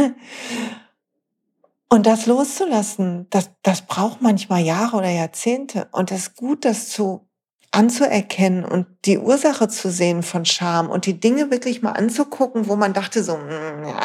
Und 1.89 2.05
das 2.07 2.25
loszulassen, 2.25 3.27
das, 3.29 3.51
das 3.61 3.83
braucht 3.83 4.21
manchmal 4.21 4.61
Jahre 4.61 4.97
oder 4.97 5.09
Jahrzehnte. 5.09 5.87
Und 5.91 6.11
es 6.11 6.29
ist 6.29 6.35
gut, 6.35 6.65
das 6.65 6.89
zu 6.89 7.26
anzuerkennen 7.71 8.63
und 8.63 8.87
die 9.05 9.17
Ursache 9.17 9.67
zu 9.67 9.91
sehen 9.91 10.23
von 10.23 10.45
Scham 10.45 10.89
und 10.89 11.05
die 11.05 11.19
Dinge 11.19 11.51
wirklich 11.51 11.81
mal 11.81 11.91
anzugucken, 11.91 12.67
wo 12.67 12.75
man 12.75 12.93
dachte 12.93 13.23
so, 13.23 13.37
mm, 13.37 13.83
ja, 13.85 14.01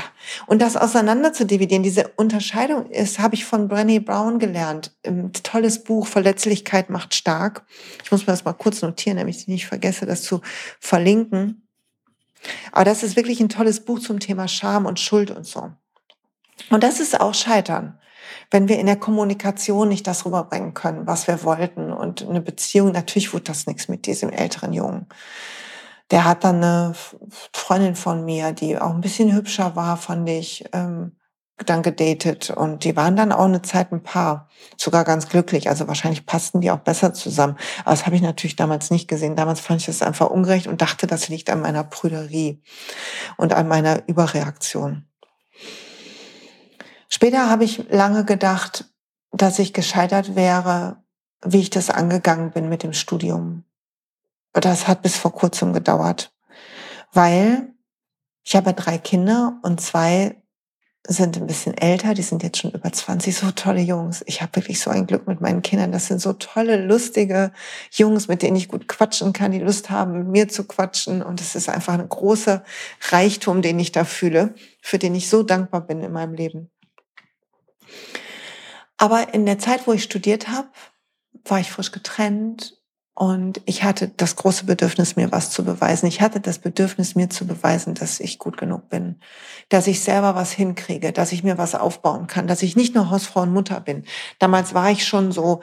und 0.47 0.61
das 0.61 0.77
auseinander 0.77 1.33
zu 1.33 1.47
dividieren. 1.47 1.83
Diese 1.83 2.09
Unterscheidung 2.17 2.87
ist, 2.91 3.19
habe 3.19 3.35
ich 3.35 3.45
von 3.45 3.69
Brené 3.69 4.05
Brown 4.05 4.39
gelernt. 4.39 4.93
Ein 5.07 5.33
tolles 5.33 5.85
Buch, 5.85 6.07
Verletzlichkeit 6.07 6.91
macht 6.91 7.15
stark. 7.15 7.65
Ich 8.05 8.11
muss 8.11 8.27
mir 8.27 8.33
das 8.33 8.45
mal 8.45 8.53
kurz 8.53 8.83
notieren, 8.83 9.19
damit 9.19 9.37
ich 9.37 9.49
nicht 9.49 9.67
vergesse, 9.67 10.07
das 10.07 10.23
zu 10.23 10.41
verlinken. 10.81 11.67
Aber 12.73 12.85
das 12.85 13.05
ist 13.05 13.17
wirklich 13.17 13.41
ein 13.41 13.49
tolles 13.49 13.85
Buch 13.85 14.01
zum 14.01 14.19
Thema 14.19 14.49
Scham 14.49 14.87
und 14.87 14.99
Schuld 14.99 15.31
und 15.31 15.47
so. 15.47 15.71
Und 16.71 16.83
das 16.83 17.01
ist 17.01 17.21
auch 17.21 17.35
Scheitern 17.35 17.99
wenn 18.51 18.69
wir 18.69 18.79
in 18.79 18.87
der 18.87 18.97
Kommunikation 18.97 19.89
nicht 19.89 20.07
das 20.07 20.25
rüberbringen 20.25 20.75
können, 20.75 21.07
was 21.07 21.27
wir 21.27 21.43
wollten 21.45 21.93
und 21.93 22.27
eine 22.29 22.41
Beziehung, 22.41 22.93
natürlich 22.93 23.33
wird 23.33 23.49
das 23.49 23.67
nichts 23.67 23.89
mit 23.89 24.07
diesem 24.07 24.31
älteren 24.31 24.73
Jungen. 24.73 25.07
Der 26.11 26.25
hat 26.25 26.45
dann 26.45 26.57
eine 26.57 26.95
Freundin 27.55 27.97
von 27.97 28.25
mir, 28.25 28.53
die 28.53 28.79
auch 28.79 28.91
ein 28.91 29.01
bisschen 29.01 29.33
hübscher 29.33 29.77
war, 29.77 29.97
fand 29.97 30.29
ich, 30.29 30.65
ähm, 30.73 31.13
dann 31.67 31.83
gedatet 31.83 32.51
und 32.51 32.85
die 32.85 32.97
waren 32.97 33.17
dann 33.17 33.33
auch 33.33 33.45
eine 33.45 33.63
Zeit 33.63 33.93
ein 33.93 34.03
Paar, 34.03 34.49
sogar 34.77 35.05
ganz 35.05 35.29
glücklich. 35.29 35.69
Also 35.69 35.87
wahrscheinlich 35.89 36.27
passten 36.27 36.61
die 36.61 36.71
auch 36.71 36.79
besser 36.79 37.15
zusammen. 37.15 37.57
Aber 37.85 37.93
das 37.93 38.07
habe 38.07 38.17
ich 38.17 38.23
natürlich 38.23 38.57
damals 38.57 38.91
nicht 38.91 39.09
gesehen. 39.09 39.37
Damals 39.37 39.61
fand 39.61 39.81
ich 39.81 39.87
das 39.87 40.03
einfach 40.03 40.31
ungerecht 40.31 40.67
und 40.67 40.83
dachte, 40.83 41.07
das 41.07 41.29
liegt 41.29 41.51
an 41.51 41.61
meiner 41.61 41.85
Prüderie 41.85 42.63
und 43.37 43.53
an 43.53 43.69
meiner 43.69 44.07
Überreaktion. 44.09 45.07
Später 47.15 47.51
habe 47.51 47.65
ich 47.65 47.91
lange 47.91 48.25
gedacht, 48.25 48.87
dass 49.33 49.59
ich 49.59 49.75
gescheitert 49.75 50.35
wäre, 50.35 50.97
wie 51.45 51.61
ich 51.61 51.69
das 51.69 51.91
angegangen 51.91 52.53
bin 52.53 52.71
mit 52.71 52.83
dem 52.83 52.95
Studium. 52.95 53.65
Das 54.55 54.89
hat 54.89 55.03
bis 55.03 55.19
vor 55.19 55.35
kurzem 55.35 55.75
gedauert, 55.75 56.33
weil 57.13 57.69
ich 58.45 58.57
habe 58.57 58.73
drei 58.73 58.97
Kinder 58.97 59.61
und 59.63 59.79
zwei 59.83 60.43
sind 61.07 61.37
ein 61.37 61.47
bisschen 61.47 61.77
älter, 61.77 62.15
die 62.15 62.23
sind 62.23 62.43
jetzt 62.43 62.57
schon 62.57 62.71
über 62.71 62.91
20, 62.91 63.37
so 63.37 63.51
tolle 63.51 63.83
Jungs. 63.83 64.25
Ich 64.27 64.41
habe 64.41 64.57
wirklich 64.57 64.81
so 64.81 64.89
ein 64.89 65.07
Glück 65.07 65.29
mit 65.29 65.43
meinen 65.43 65.61
Kindern. 65.61 65.93
Das 65.93 66.07
sind 66.07 66.19
so 66.19 66.33
tolle, 66.33 66.83
lustige 66.83 67.53
Jungs, 67.91 68.27
mit 68.27 68.41
denen 68.41 68.57
ich 68.57 68.69
gut 68.69 68.89
quatschen 68.89 69.35
kann, 69.35 69.53
die 69.53 69.59
Lust 69.59 69.91
haben, 69.91 70.13
mit 70.15 70.29
mir 70.29 70.49
zu 70.49 70.65
quatschen. 70.65 71.23
Und 71.23 71.43
es 71.43 71.57
ist 71.57 71.69
einfach 71.69 71.95
ein 71.95 72.09
großer 72.09 72.65
Reichtum, 73.11 73.61
den 73.61 73.79
ich 73.79 73.93
da 73.93 74.05
fühle, 74.05 74.55
für 74.81 74.99
den 74.99 75.15
ich 75.15 75.29
so 75.29 75.43
dankbar 75.43 75.83
bin 75.83 76.03
in 76.03 76.13
meinem 76.13 76.33
Leben. 76.33 76.72
Aber 78.97 79.35
in 79.35 79.47
der 79.47 79.59
Zeit, 79.59 79.87
wo 79.87 79.93
ich 79.93 80.03
studiert 80.05 80.49
habe, 80.49 80.69
war 81.45 81.61
ich 81.61 81.71
frisch 81.71 81.93
getrennt 81.93 82.83
und 83.15 83.61
ich 83.67 83.85
hatte 83.85 84.09
das 84.09 84.37
große 84.37 84.65
Bedürfnis, 84.65 85.17
mir 85.17 85.31
was 85.31 85.51
zu 85.51 85.65
beweisen. 85.65 86.07
Ich 86.07 86.23
hatte 86.23 86.41
das 86.41 86.59
Bedürfnis, 86.59 87.15
mir 87.15 87.29
zu 87.29 87.47
beweisen, 87.47 87.93
dass 87.93 88.21
ich 88.21 88.39
gut 88.39 88.57
genug 88.57 88.89
bin, 88.89 89.21
dass 89.69 89.87
ich 89.87 90.01
selber 90.01 90.35
was 90.35 90.51
hinkriege, 90.51 91.13
dass 91.13 91.31
ich 91.33 91.45
mir 91.45 91.59
was 91.59 91.75
aufbauen 91.75 92.27
kann, 92.27 92.47
dass 92.47 92.63
ich 92.63 92.75
nicht 92.75 92.95
nur 92.95 93.11
Hausfrau 93.11 93.43
und 93.43 93.53
Mutter 93.53 93.81
bin. 93.81 94.05
Damals 94.39 94.73
war 94.73 94.91
ich 94.91 95.07
schon 95.07 95.31
so 95.31 95.61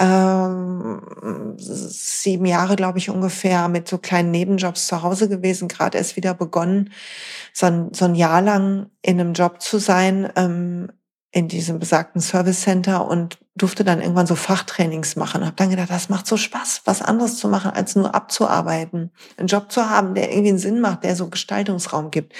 ähm, 0.00 1.54
sieben 1.58 2.46
Jahre, 2.46 2.76
glaube 2.76 2.96
ich, 2.96 3.10
ungefähr 3.10 3.68
mit 3.68 3.88
so 3.88 3.98
kleinen 3.98 4.30
Nebenjobs 4.30 4.86
zu 4.86 5.02
Hause 5.02 5.28
gewesen, 5.28 5.68
gerade 5.68 5.98
erst 5.98 6.16
wieder 6.16 6.32
begonnen, 6.32 6.92
so 7.52 7.66
ein, 7.66 7.92
so 7.92 8.06
ein 8.06 8.14
Jahr 8.14 8.40
lang 8.40 8.90
in 9.02 9.20
einem 9.20 9.34
Job 9.34 9.60
zu 9.60 9.78
sein. 9.78 10.32
Ähm, 10.34 10.92
in 11.36 11.48
diesem 11.48 11.78
besagten 11.78 12.22
Service 12.22 12.62
Center 12.62 13.06
und 13.06 13.36
durfte 13.56 13.84
dann 13.84 14.00
irgendwann 14.00 14.26
so 14.26 14.36
Fachtrainings 14.36 15.16
machen. 15.16 15.44
Habe 15.44 15.54
dann 15.56 15.68
gedacht, 15.68 15.90
das 15.90 16.08
macht 16.08 16.26
so 16.26 16.38
Spaß, 16.38 16.80
was 16.86 17.02
anderes 17.02 17.36
zu 17.36 17.46
machen, 17.46 17.72
als 17.72 17.94
nur 17.94 18.14
abzuarbeiten. 18.14 19.10
Einen 19.36 19.46
Job 19.46 19.70
zu 19.70 19.90
haben, 19.90 20.14
der 20.14 20.30
irgendwie 20.30 20.48
einen 20.48 20.58
Sinn 20.58 20.80
macht, 20.80 21.04
der 21.04 21.14
so 21.14 21.28
Gestaltungsraum 21.28 22.10
gibt. 22.10 22.32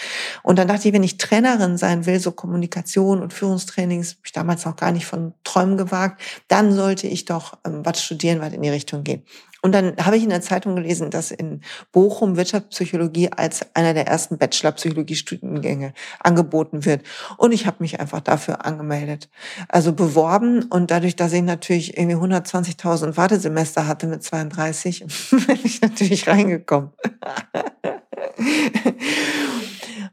Und 0.42 0.58
dann 0.58 0.66
dachte 0.66 0.88
ich, 0.88 0.94
wenn 0.94 1.02
ich 1.02 1.18
Trainerin 1.18 1.76
sein 1.76 2.06
will, 2.06 2.18
so 2.20 2.32
Kommunikation 2.32 3.20
und 3.20 3.34
Führungstrainings, 3.34 4.12
habe 4.12 4.20
ich 4.24 4.32
damals 4.32 4.64
noch 4.64 4.76
gar 4.76 4.92
nicht 4.92 5.04
von 5.04 5.34
Träumen 5.44 5.76
gewagt, 5.76 6.22
dann 6.48 6.72
sollte 6.72 7.06
ich 7.06 7.26
doch 7.26 7.58
ähm, 7.66 7.84
was 7.84 8.02
studieren, 8.02 8.40
was 8.40 8.54
in 8.54 8.62
die 8.62 8.70
Richtung 8.70 9.04
geht. 9.04 9.26
Und 9.66 9.72
dann 9.72 9.96
habe 9.96 10.16
ich 10.16 10.22
in 10.22 10.28
der 10.28 10.42
Zeitung 10.42 10.76
gelesen, 10.76 11.10
dass 11.10 11.32
in 11.32 11.60
Bochum 11.90 12.36
Wirtschaftspsychologie 12.36 13.32
als 13.32 13.66
einer 13.74 13.94
der 13.94 14.06
ersten 14.06 14.38
Bachelor-Psychologie-Studiengänge 14.38 15.92
angeboten 16.20 16.84
wird. 16.84 17.02
Und 17.36 17.50
ich 17.50 17.66
habe 17.66 17.78
mich 17.80 17.98
einfach 17.98 18.20
dafür 18.20 18.64
angemeldet. 18.64 19.28
Also 19.66 19.92
beworben. 19.92 20.66
Und 20.70 20.92
dadurch, 20.92 21.16
dass 21.16 21.32
ich 21.32 21.42
natürlich 21.42 21.98
irgendwie 21.98 22.14
120.000 22.14 23.16
Wartesemester 23.16 23.88
hatte 23.88 24.06
mit 24.06 24.22
32, 24.22 25.00
bin 25.48 25.58
ich 25.64 25.82
natürlich 25.82 26.28
reingekommen. 26.28 26.90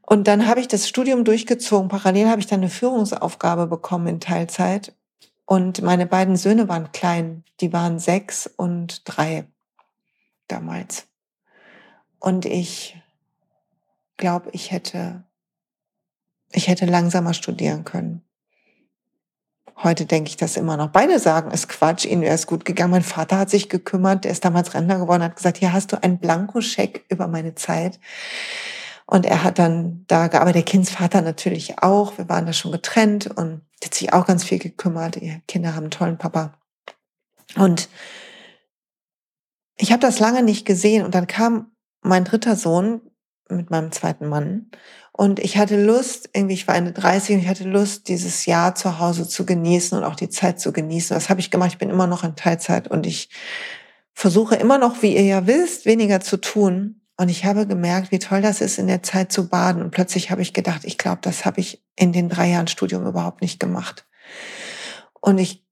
Und 0.01 0.27
dann 0.27 0.47
habe 0.47 0.61
ich 0.61 0.67
das 0.67 0.89
Studium 0.89 1.25
durchgezogen. 1.25 1.89
Parallel 1.89 2.27
habe 2.27 2.41
ich 2.41 2.47
dann 2.47 2.61
eine 2.61 2.71
Führungsaufgabe 2.71 3.67
bekommen 3.67 4.07
in 4.07 4.19
Teilzeit 4.19 4.95
und 5.45 5.81
meine 5.81 6.05
beiden 6.05 6.35
Söhne 6.35 6.69
waren 6.69 6.91
klein, 6.91 7.43
die 7.59 7.73
waren 7.73 7.99
sechs 7.99 8.47
und 8.47 9.01
drei 9.05 9.45
damals. 10.47 11.07
Und 12.19 12.45
ich 12.45 12.97
glaube, 14.17 14.49
ich 14.53 14.71
hätte, 14.71 15.23
ich 16.51 16.67
hätte 16.67 16.85
langsamer 16.85 17.33
studieren 17.33 17.83
können. 17.83 18.23
Heute 19.75 20.05
denke 20.05 20.29
ich 20.29 20.37
das 20.37 20.55
immer 20.55 20.77
noch. 20.77 20.89
Beide 20.89 21.19
sagen, 21.19 21.49
es 21.51 21.67
Quatsch, 21.67 22.05
ihnen 22.05 22.21
wäre 22.21 22.35
es 22.35 22.47
gut 22.47 22.63
gegangen. 22.63 22.91
Mein 22.91 23.03
Vater 23.03 23.39
hat 23.39 23.49
sich 23.49 23.67
gekümmert, 23.67 24.23
der 24.23 24.31
ist 24.31 24.45
damals 24.45 24.73
Rentner 24.73 24.99
geworden, 24.99 25.23
hat 25.23 25.35
gesagt, 25.35 25.57
hier 25.57 25.73
hast 25.73 25.91
du 25.91 26.01
einen 26.01 26.19
Blankoscheck 26.19 27.03
über 27.09 27.27
meine 27.27 27.55
Zeit. 27.55 27.99
Und 29.05 29.25
er 29.25 29.43
hat 29.43 29.59
dann 29.59 30.05
da 30.07 30.27
gearbeitet, 30.27 30.55
der 30.55 30.71
Kindsvater 30.71 31.21
natürlich 31.21 31.79
auch. 31.79 32.17
Wir 32.17 32.29
waren 32.29 32.45
da 32.45 32.53
schon 32.53 32.71
getrennt 32.71 33.27
und 33.27 33.61
der 33.83 33.87
hat 33.87 33.95
sich 33.95 34.13
auch 34.13 34.25
ganz 34.25 34.43
viel 34.43 34.59
gekümmert. 34.59 35.15
Die 35.15 35.41
Kinder 35.47 35.75
haben 35.75 35.83
einen 35.83 35.91
tollen 35.91 36.17
Papa. 36.17 36.53
Und 37.55 37.89
ich 39.75 39.91
habe 39.91 39.99
das 39.99 40.19
lange 40.19 40.41
nicht 40.41 40.65
gesehen 40.65 41.05
und 41.05 41.13
dann 41.13 41.27
kam 41.27 41.71
mein 42.01 42.25
dritter 42.25 42.55
Sohn 42.55 43.01
mit 43.49 43.69
meinem 43.69 43.91
zweiten 43.91 44.27
Mann 44.27 44.71
und 45.15 45.39
ich 45.39 45.57
hatte 45.57 45.81
Lust, 45.81 46.31
irgendwie, 46.33 46.55
ich 46.55 46.67
war 46.67 46.75
Ende 46.75 46.91
30 46.91 47.35
und 47.35 47.41
ich 47.43 47.47
hatte 47.47 47.65
Lust, 47.65 48.07
dieses 48.07 48.47
Jahr 48.47 48.73
zu 48.73 48.97
Hause 48.97 49.27
zu 49.27 49.45
genießen 49.45 49.95
und 49.95 50.03
auch 50.03 50.15
die 50.15 50.29
Zeit 50.29 50.59
zu 50.59 50.73
genießen. 50.73 51.13
Das 51.13 51.29
habe 51.29 51.39
ich 51.39 51.51
gemacht. 51.51 51.69
Ich 51.71 51.77
bin 51.77 51.91
immer 51.91 52.07
noch 52.07 52.23
in 52.23 52.35
Teilzeit 52.35 52.87
und 52.87 53.05
ich 53.05 53.29
versuche 54.13 54.55
immer 54.55 54.79
noch, 54.79 55.03
wie 55.03 55.15
ihr 55.15 55.21
ja 55.21 55.45
wisst, 55.45 55.85
weniger 55.85 56.19
zu 56.19 56.37
tun. 56.37 57.01
Und 57.15 57.29
ich 57.29 57.45
habe 57.45 57.67
gemerkt, 57.67 58.11
wie 58.11 58.17
toll 58.17 58.41
das 58.41 58.59
ist, 58.59 58.79
in 58.79 58.87
der 58.87 59.03
Zeit 59.03 59.31
zu 59.31 59.49
baden. 59.49 59.83
Und 59.83 59.91
plötzlich 59.91 60.31
habe 60.31 60.41
ich 60.41 60.51
gedacht, 60.51 60.81
ich 60.83 60.97
glaube, 60.97 61.19
das 61.21 61.45
habe 61.45 61.59
ich 61.59 61.82
in 61.95 62.11
den 62.11 62.29
drei 62.29 62.49
Jahren 62.49 62.67
Studium 62.67 63.05
überhaupt 63.05 63.41
nicht 63.41 63.59
gemacht. 63.59 64.05
Und 65.21 65.37
ich 65.37 65.63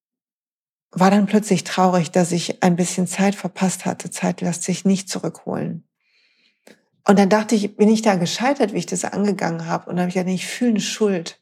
war 0.92 1.10
dann 1.10 1.26
plötzlich 1.26 1.64
traurig, 1.64 2.12
dass 2.12 2.32
ich 2.32 2.64
ein 2.64 2.76
bisschen 2.76 3.08
Zeit 3.08 3.36
verpasst 3.36 3.86
hatte. 3.86 4.10
Zeit 4.10 4.42
lässt 4.42 4.64
sich 4.64 4.86
nicht 4.86 5.10
zurückholen. 5.10 5.88
Und 7.08 7.18
dann 7.18 7.30
dachte 7.30 7.56
ich, 7.56 7.76
bin 7.78 7.90
ich 7.90 8.02
da 8.02 8.16
gescheitert, 8.16 8.74
wie 8.74 8.80
ich 8.80 8.86
das 8.86 9.06
angegangen 9.06 9.66
habe? 9.66 9.90
Und 9.90 9.96
dann 9.96 10.02
habe 10.04 10.10
ich 10.10 10.16
gedacht, 10.16 10.34
ich 10.34 10.46
fühle 10.46 10.72
eine 10.72 10.82
Schuld. 10.82 11.42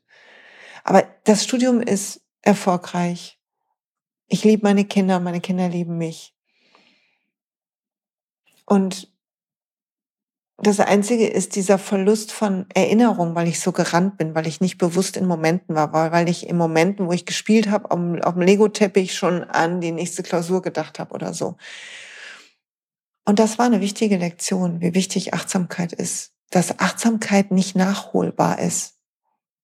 Aber 0.84 1.04
das 1.26 1.44
Studium 1.44 1.82
ist 1.82 2.22
erfolgreich. 2.42 3.40
Ich 4.28 4.44
liebe 4.44 4.64
meine 4.64 4.86
Kinder, 4.86 5.20
meine 5.20 5.42
Kinder 5.42 5.68
lieben 5.68 5.98
mich. 5.98 6.36
Und 8.66 9.09
das 10.62 10.80
Einzige 10.80 11.28
ist 11.28 11.56
dieser 11.56 11.78
Verlust 11.78 12.32
von 12.32 12.66
Erinnerung, 12.74 13.36
weil 13.36 13.48
ich 13.48 13.60
so 13.60 13.72
gerannt 13.72 14.18
bin, 14.18 14.36
weil 14.36 14.48
ich 14.48 14.60
nicht 14.60 14.78
bewusst 14.78 15.16
in 15.16 15.26
Momenten 15.26 15.76
war, 15.76 16.12
weil 16.12 16.28
ich 16.28 16.48
in 16.48 16.58
Momenten, 16.58 17.08
wo 17.08 17.12
ich 17.14 17.26
gespielt 17.26 17.70
habe, 17.70 17.92
auf, 17.92 18.34
dem 18.34 18.42
Lego-Teppich 18.42 19.14
schon 19.14 19.44
an 19.44 19.80
die 19.80 19.92
nächste 19.92 20.24
Klausur 20.24 20.62
gedacht 20.62 21.00
habe 21.00 21.14
oder 21.14 21.34
so. 21.34 21.56
Und 23.26 23.40
das 23.40 23.58
war 23.58 23.68
eine 23.68 23.80
wichtige 23.80 24.18
Lektion, 24.18 24.82
wie 24.82 24.94
wichtig 24.96 25.34
Achtsamkeit 25.34 25.94
ist. 25.94 26.32
Dass 26.50 26.80
Achtsamkeit 26.80 27.52
nicht 27.52 27.76
nachholbar 27.76 28.60
ist, 28.60 28.96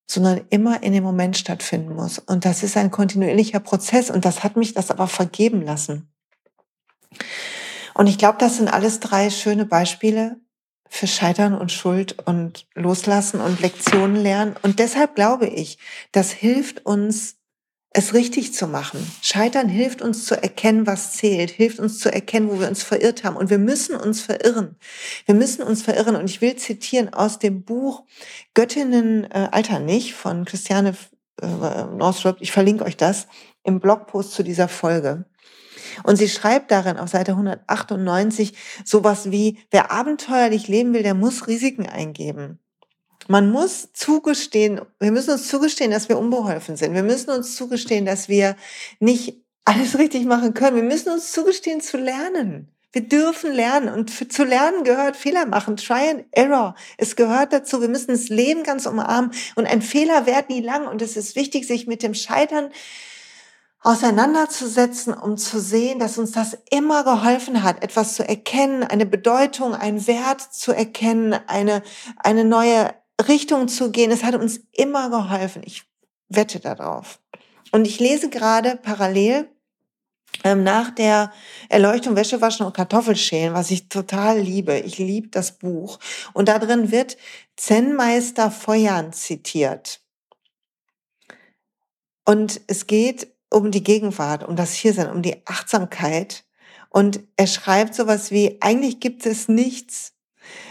sondern 0.07 0.41
immer 0.49 0.83
in 0.83 0.93
dem 0.93 1.03
Moment 1.03 1.35
stattfinden 1.35 1.95
muss. 1.95 2.19
Und 2.19 2.45
das 2.45 2.63
ist 2.63 2.77
ein 2.77 2.91
kontinuierlicher 2.91 3.59
Prozess 3.59 4.11
und 4.11 4.23
das 4.23 4.43
hat 4.43 4.55
mich 4.55 4.75
das 4.75 4.91
aber 4.91 5.07
vergeben 5.07 5.63
lassen. 5.63 6.13
Und 7.95 8.07
ich 8.07 8.17
glaube, 8.17 8.37
das 8.39 8.57
sind 8.57 8.67
alles 8.67 8.99
drei 8.99 9.29
schöne 9.29 9.65
Beispiele, 9.65 10.39
für 10.89 11.07
Scheitern 11.07 11.55
und 11.55 11.71
Schuld 11.71 12.17
und 12.25 12.67
Loslassen 12.75 13.41
und 13.41 13.59
Lektionen 13.59 14.15
lernen. 14.15 14.55
Und 14.61 14.79
deshalb 14.79 15.15
glaube 15.15 15.47
ich, 15.47 15.77
das 16.11 16.31
hilft 16.31 16.85
uns, 16.85 17.35
es 17.91 18.13
richtig 18.13 18.53
zu 18.53 18.67
machen. 18.67 18.99
Scheitern 19.21 19.69
hilft 19.69 20.01
uns 20.01 20.25
zu 20.25 20.41
erkennen, 20.41 20.85
was 20.85 21.13
zählt, 21.13 21.49
hilft 21.49 21.79
uns 21.79 21.99
zu 21.99 22.11
erkennen, 22.11 22.49
wo 22.49 22.59
wir 22.59 22.67
uns 22.67 22.83
verirrt 22.83 23.23
haben. 23.23 23.37
Und 23.37 23.49
wir 23.49 23.57
müssen 23.57 23.95
uns 23.95 24.21
verirren. 24.21 24.75
Wir 25.25 25.35
müssen 25.35 25.63
uns 25.63 25.81
verirren. 25.81 26.15
Und 26.15 26.29
ich 26.29 26.41
will 26.41 26.55
zitieren 26.57 27.13
aus 27.13 27.39
dem 27.39 27.63
Buch 27.63 28.03
Göttinnen 28.53 29.23
äh, 29.31 29.47
Alter 29.51 29.79
nicht 29.79 30.13
von 30.13 30.43
Christiane 30.43 30.95
äh, 31.41 31.47
Northrop. 31.47 32.37
Ich 32.41 32.51
verlinke 32.51 32.83
euch 32.83 32.97
das 32.97 33.27
im 33.63 33.79
Blogpost 33.79 34.33
zu 34.33 34.43
dieser 34.43 34.67
Folge. 34.67 35.25
Und 36.03 36.17
sie 36.17 36.29
schreibt 36.29 36.71
darin 36.71 36.97
auf 36.97 37.09
Seite 37.09 37.31
198 37.31 38.53
sowas 38.83 39.31
wie, 39.31 39.59
wer 39.71 39.91
abenteuerlich 39.91 40.67
leben 40.67 40.93
will, 40.93 41.03
der 41.03 41.13
muss 41.13 41.47
Risiken 41.47 41.87
eingeben. 41.87 42.59
Man 43.27 43.51
muss 43.51 43.89
zugestehen, 43.93 44.81
wir 44.99 45.11
müssen 45.11 45.31
uns 45.31 45.47
zugestehen, 45.47 45.91
dass 45.91 46.09
wir 46.09 46.19
unbeholfen 46.19 46.77
sind. 46.77 46.93
Wir 46.93 47.03
müssen 47.03 47.31
uns 47.31 47.55
zugestehen, 47.55 48.05
dass 48.05 48.29
wir 48.29 48.55
nicht 48.99 49.41
alles 49.65 49.97
richtig 49.97 50.25
machen 50.25 50.53
können. 50.53 50.75
Wir 50.75 50.83
müssen 50.83 51.11
uns 51.11 51.31
zugestehen 51.31 51.81
zu 51.81 51.97
lernen. 51.97 52.71
Wir 52.95 53.01
dürfen 53.01 53.51
lernen 53.51 53.89
und 53.89 54.09
für, 54.09 54.29
zu 54.29 54.45
lernen 54.45 54.85
gehört 54.85 55.17
Fehler 55.17 55.45
machen, 55.45 55.75
try 55.75 56.11
and 56.11 56.25
error. 56.31 56.75
Es 56.97 57.17
gehört 57.17 57.51
dazu. 57.51 57.81
Wir 57.81 57.89
müssen 57.89 58.11
das 58.11 58.29
Leben 58.29 58.63
ganz 58.63 58.85
umarmen 58.85 59.31
und 59.55 59.65
ein 59.65 59.81
Fehler 59.81 60.25
währt 60.25 60.49
nie 60.49 60.61
lang 60.61 60.87
und 60.87 61.01
es 61.01 61.17
ist 61.17 61.35
wichtig, 61.35 61.67
sich 61.67 61.87
mit 61.87 62.03
dem 62.03 62.13
Scheitern 62.13 62.69
auseinanderzusetzen, 63.85 65.13
um 65.13 65.37
zu 65.37 65.59
sehen, 65.59 65.99
dass 65.99 66.17
uns 66.17 66.31
das 66.31 66.57
immer 66.71 67.03
geholfen 67.03 67.61
hat, 67.61 67.83
etwas 67.83 68.15
zu 68.15 68.27
erkennen, 68.27 68.83
eine 68.83 69.05
Bedeutung, 69.05 69.75
einen 69.75 70.07
Wert 70.07 70.41
zu 70.41 70.71
erkennen, 70.71 71.33
eine, 71.45 71.83
eine 72.17 72.45
neue 72.45 72.95
Richtung 73.27 73.67
zu 73.67 73.91
gehen. 73.91 74.09
Es 74.09 74.23
hat 74.23 74.33
uns 74.33 74.59
immer 74.71 75.11
geholfen. 75.11 75.61
Ich 75.63 75.83
wette 76.29 76.59
darauf. 76.59 77.19
Und 77.71 77.85
ich 77.85 77.99
lese 77.99 78.29
gerade 78.29 78.75
parallel 78.75 79.49
ähm, 80.43 80.63
nach 80.63 80.89
der 80.89 81.31
Erleuchtung 81.69 82.15
Wäsche 82.15 82.41
waschen 82.41 82.65
und 82.65 82.75
Kartoffelschälen, 82.75 83.53
was 83.53 83.69
ich 83.69 83.87
total 83.87 84.39
liebe. 84.39 84.79
Ich 84.79 84.97
liebe 84.97 85.27
das 85.27 85.59
Buch. 85.59 85.99
Und 86.33 86.49
da 86.49 86.57
drin 86.57 86.91
wird 86.91 87.17
Zen-Meister 87.55 88.49
Feuern 88.49 89.13
zitiert. 89.13 90.01
Und 92.25 92.61
es 92.65 92.87
geht 92.87 93.34
um 93.49 93.71
die 93.71 93.83
Gegenwart, 93.83 94.43
um 94.47 94.55
das 94.55 94.73
Hiersein, 94.73 95.09
um 95.09 95.21
die 95.21 95.45
Achtsamkeit. 95.45 96.43
Und 96.89 97.21
er 97.37 97.47
schreibt 97.47 97.95
sowas 97.95 98.31
wie, 98.31 98.57
eigentlich 98.61 98.99
gibt 98.99 99.25
es 99.25 99.47
nichts, 99.47 100.13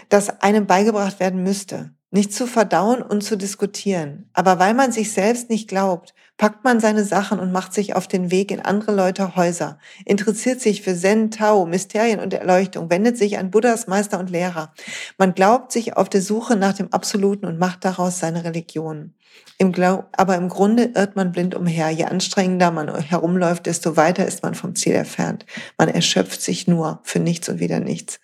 das 0.09 0.41
einem 0.41 0.67
beigebracht 0.67 1.21
werden 1.21 1.43
müsste. 1.43 1.93
Nicht 2.11 2.33
zu 2.33 2.47
verdauen 2.47 3.03
und 3.03 3.23
zu 3.23 3.37
diskutieren. 3.37 4.31
Aber 4.35 4.61
weil 4.61 4.73
man 4.73 4.93
sich 4.93 5.13
selbst 5.13 5.51
nicht 5.51 5.67
glaubt, 5.67 6.15
packt 6.37 6.65
man 6.65 6.81
seine 6.81 7.05
Sachen 7.05 7.39
und 7.41 7.53
macht 7.53 7.75
sich 7.75 7.97
auf 7.97 8.09
den 8.09 8.31
Weg 8.31 8.51
in 8.51 8.61
andere 8.61 8.95
Leute 8.95 9.37
Häuser, 9.37 9.79
interessiert 10.05 10.61
sich 10.61 10.83
für 10.83 10.97
Zen, 10.97 11.31
Tao, 11.31 11.67
Mysterien 11.67 12.21
und 12.21 12.33
Erleuchtung, 12.35 12.91
wendet 12.91 13.17
sich 13.17 13.39
an 13.39 13.51
Buddhas 13.51 13.87
Meister 13.87 14.19
und 14.19 14.31
Lehrer. 14.31 14.73
Man 15.19 15.35
glaubt 15.35 15.73
sich 15.73 15.97
auf 15.97 16.09
der 16.09 16.23
Suche 16.23 16.57
nach 16.57 16.75
dem 16.75 16.93
Absoluten 16.93 17.47
und 17.47 17.59
macht 17.59 17.85
daraus 17.85 18.19
seine 18.19 18.45
Religion. 18.45 19.15
Im 19.59 19.73
Glaub, 19.73 20.09
aber 20.13 20.37
im 20.37 20.49
Grunde 20.49 20.91
irrt 20.95 21.15
man 21.15 21.33
blind 21.33 21.55
umher. 21.55 21.91
Je 21.91 22.05
anstrengender 22.05 22.71
man 22.71 22.95
herumläuft, 23.01 23.67
desto 23.67 23.97
weiter 23.97 24.27
ist 24.27 24.43
man 24.43 24.55
vom 24.55 24.75
Ziel 24.75 24.95
entfernt. 24.95 25.47
Man 25.79 25.89
erschöpft 25.89 26.43
sich 26.43 26.67
nur 26.67 27.01
für 27.05 27.21
nichts 27.21 27.49
und 27.49 27.61
wieder 27.61 27.79
nichts. 27.79 28.19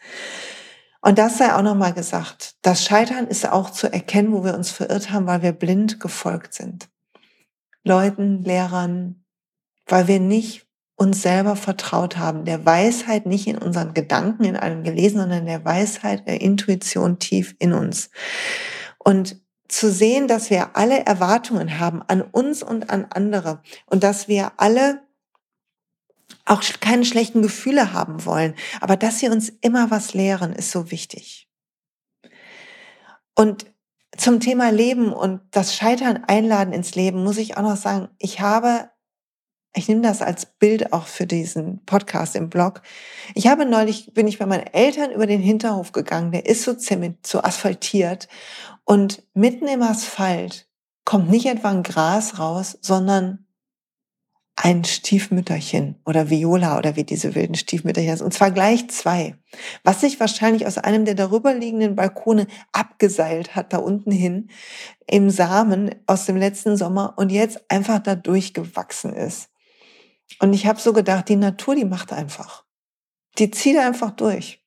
Und 1.00 1.18
das 1.18 1.38
sei 1.38 1.54
auch 1.54 1.62
nochmal 1.62 1.94
gesagt. 1.94 2.56
Das 2.62 2.84
Scheitern 2.84 3.26
ist 3.26 3.48
auch 3.48 3.70
zu 3.70 3.92
erkennen, 3.92 4.32
wo 4.32 4.44
wir 4.44 4.54
uns 4.54 4.70
verirrt 4.70 5.12
haben, 5.12 5.26
weil 5.26 5.42
wir 5.42 5.52
blind 5.52 6.00
gefolgt 6.00 6.52
sind. 6.54 6.88
Leuten, 7.84 8.44
Lehrern, 8.44 9.24
weil 9.86 10.08
wir 10.08 10.20
nicht 10.20 10.66
uns 10.96 11.22
selber 11.22 11.56
vertraut 11.56 12.18
haben, 12.18 12.44
der 12.44 12.66
Weisheit 12.66 13.24
nicht 13.24 13.46
in 13.46 13.56
unseren 13.56 13.94
Gedanken, 13.94 14.44
in 14.44 14.56
allem 14.56 14.82
gelesen, 14.82 15.18
sondern 15.18 15.46
der 15.46 15.64
Weisheit, 15.64 16.26
der 16.28 16.42
Intuition 16.42 17.18
tief 17.18 17.56
in 17.58 17.72
uns. 17.72 18.10
Und 18.98 19.40
zu 19.70 19.90
sehen, 19.90 20.28
dass 20.28 20.50
wir 20.50 20.76
alle 20.76 21.06
Erwartungen 21.06 21.78
haben 21.78 22.02
an 22.02 22.22
uns 22.22 22.62
und 22.62 22.90
an 22.90 23.06
andere 23.10 23.62
und 23.86 24.02
dass 24.02 24.28
wir 24.28 24.52
alle 24.56 25.02
auch 26.44 26.62
keine 26.80 27.04
schlechten 27.04 27.42
Gefühle 27.42 27.92
haben 27.92 28.24
wollen, 28.24 28.54
aber 28.80 28.96
dass 28.96 29.18
sie 29.18 29.28
uns 29.28 29.50
immer 29.60 29.90
was 29.90 30.14
lehren, 30.14 30.52
ist 30.52 30.70
so 30.70 30.90
wichtig. 30.90 31.48
Und 33.34 33.66
zum 34.16 34.40
Thema 34.40 34.70
Leben 34.70 35.12
und 35.12 35.40
das 35.52 35.74
Scheitern 35.74 36.24
einladen 36.26 36.72
ins 36.72 36.94
Leben 36.94 37.22
muss 37.22 37.38
ich 37.38 37.56
auch 37.56 37.62
noch 37.62 37.76
sagen, 37.76 38.08
ich 38.18 38.40
habe 38.40 38.90
ich 39.74 39.88
nehme 39.88 40.02
das 40.02 40.20
als 40.20 40.46
Bild 40.46 40.92
auch 40.92 41.06
für 41.06 41.26
diesen 41.26 41.84
Podcast 41.86 42.34
im 42.34 42.50
Blog. 42.50 42.82
Ich 43.34 43.46
habe 43.46 43.66
neulich, 43.66 44.12
bin 44.14 44.26
ich 44.26 44.38
bei 44.38 44.46
meinen 44.46 44.66
Eltern 44.66 45.12
über 45.12 45.26
den 45.26 45.40
Hinterhof 45.40 45.92
gegangen, 45.92 46.32
der 46.32 46.46
ist 46.46 46.62
so 46.64 46.74
zement, 46.74 47.24
so 47.26 47.42
asphaltiert 47.42 48.28
und 48.84 49.22
mitten 49.34 49.68
im 49.68 49.82
Asphalt 49.82 50.66
kommt 51.04 51.30
nicht 51.30 51.46
etwa 51.46 51.70
ein 51.70 51.82
Gras 51.82 52.38
raus, 52.38 52.78
sondern 52.80 53.46
ein 54.56 54.84
Stiefmütterchen 54.84 55.96
oder 56.04 56.28
Viola 56.28 56.76
oder 56.76 56.94
wie 56.96 57.04
diese 57.04 57.34
wilden 57.34 57.54
Stiefmütterchen 57.54 58.16
sind. 58.16 58.26
Und 58.26 58.32
zwar 58.32 58.50
gleich 58.50 58.90
zwei. 58.90 59.36
Was 59.84 60.02
sich 60.02 60.20
wahrscheinlich 60.20 60.66
aus 60.66 60.76
einem 60.76 61.06
der 61.06 61.14
darüberliegenden 61.14 61.96
Balkone 61.96 62.46
abgeseilt 62.72 63.56
hat, 63.56 63.72
da 63.72 63.78
unten 63.78 64.10
hin, 64.10 64.50
im 65.06 65.30
Samen 65.30 65.94
aus 66.06 66.26
dem 66.26 66.36
letzten 66.36 66.76
Sommer 66.76 67.14
und 67.16 67.32
jetzt 67.32 67.70
einfach 67.70 68.00
da 68.00 68.16
durchgewachsen 68.16 69.14
ist. 69.14 69.48
Und 70.38 70.52
ich 70.52 70.66
habe 70.66 70.80
so 70.80 70.92
gedacht, 70.92 71.28
die 71.28 71.36
Natur, 71.36 71.74
die 71.74 71.84
macht 71.84 72.12
einfach. 72.12 72.64
Die 73.38 73.50
zieht 73.50 73.76
einfach 73.76 74.12
durch. 74.12 74.60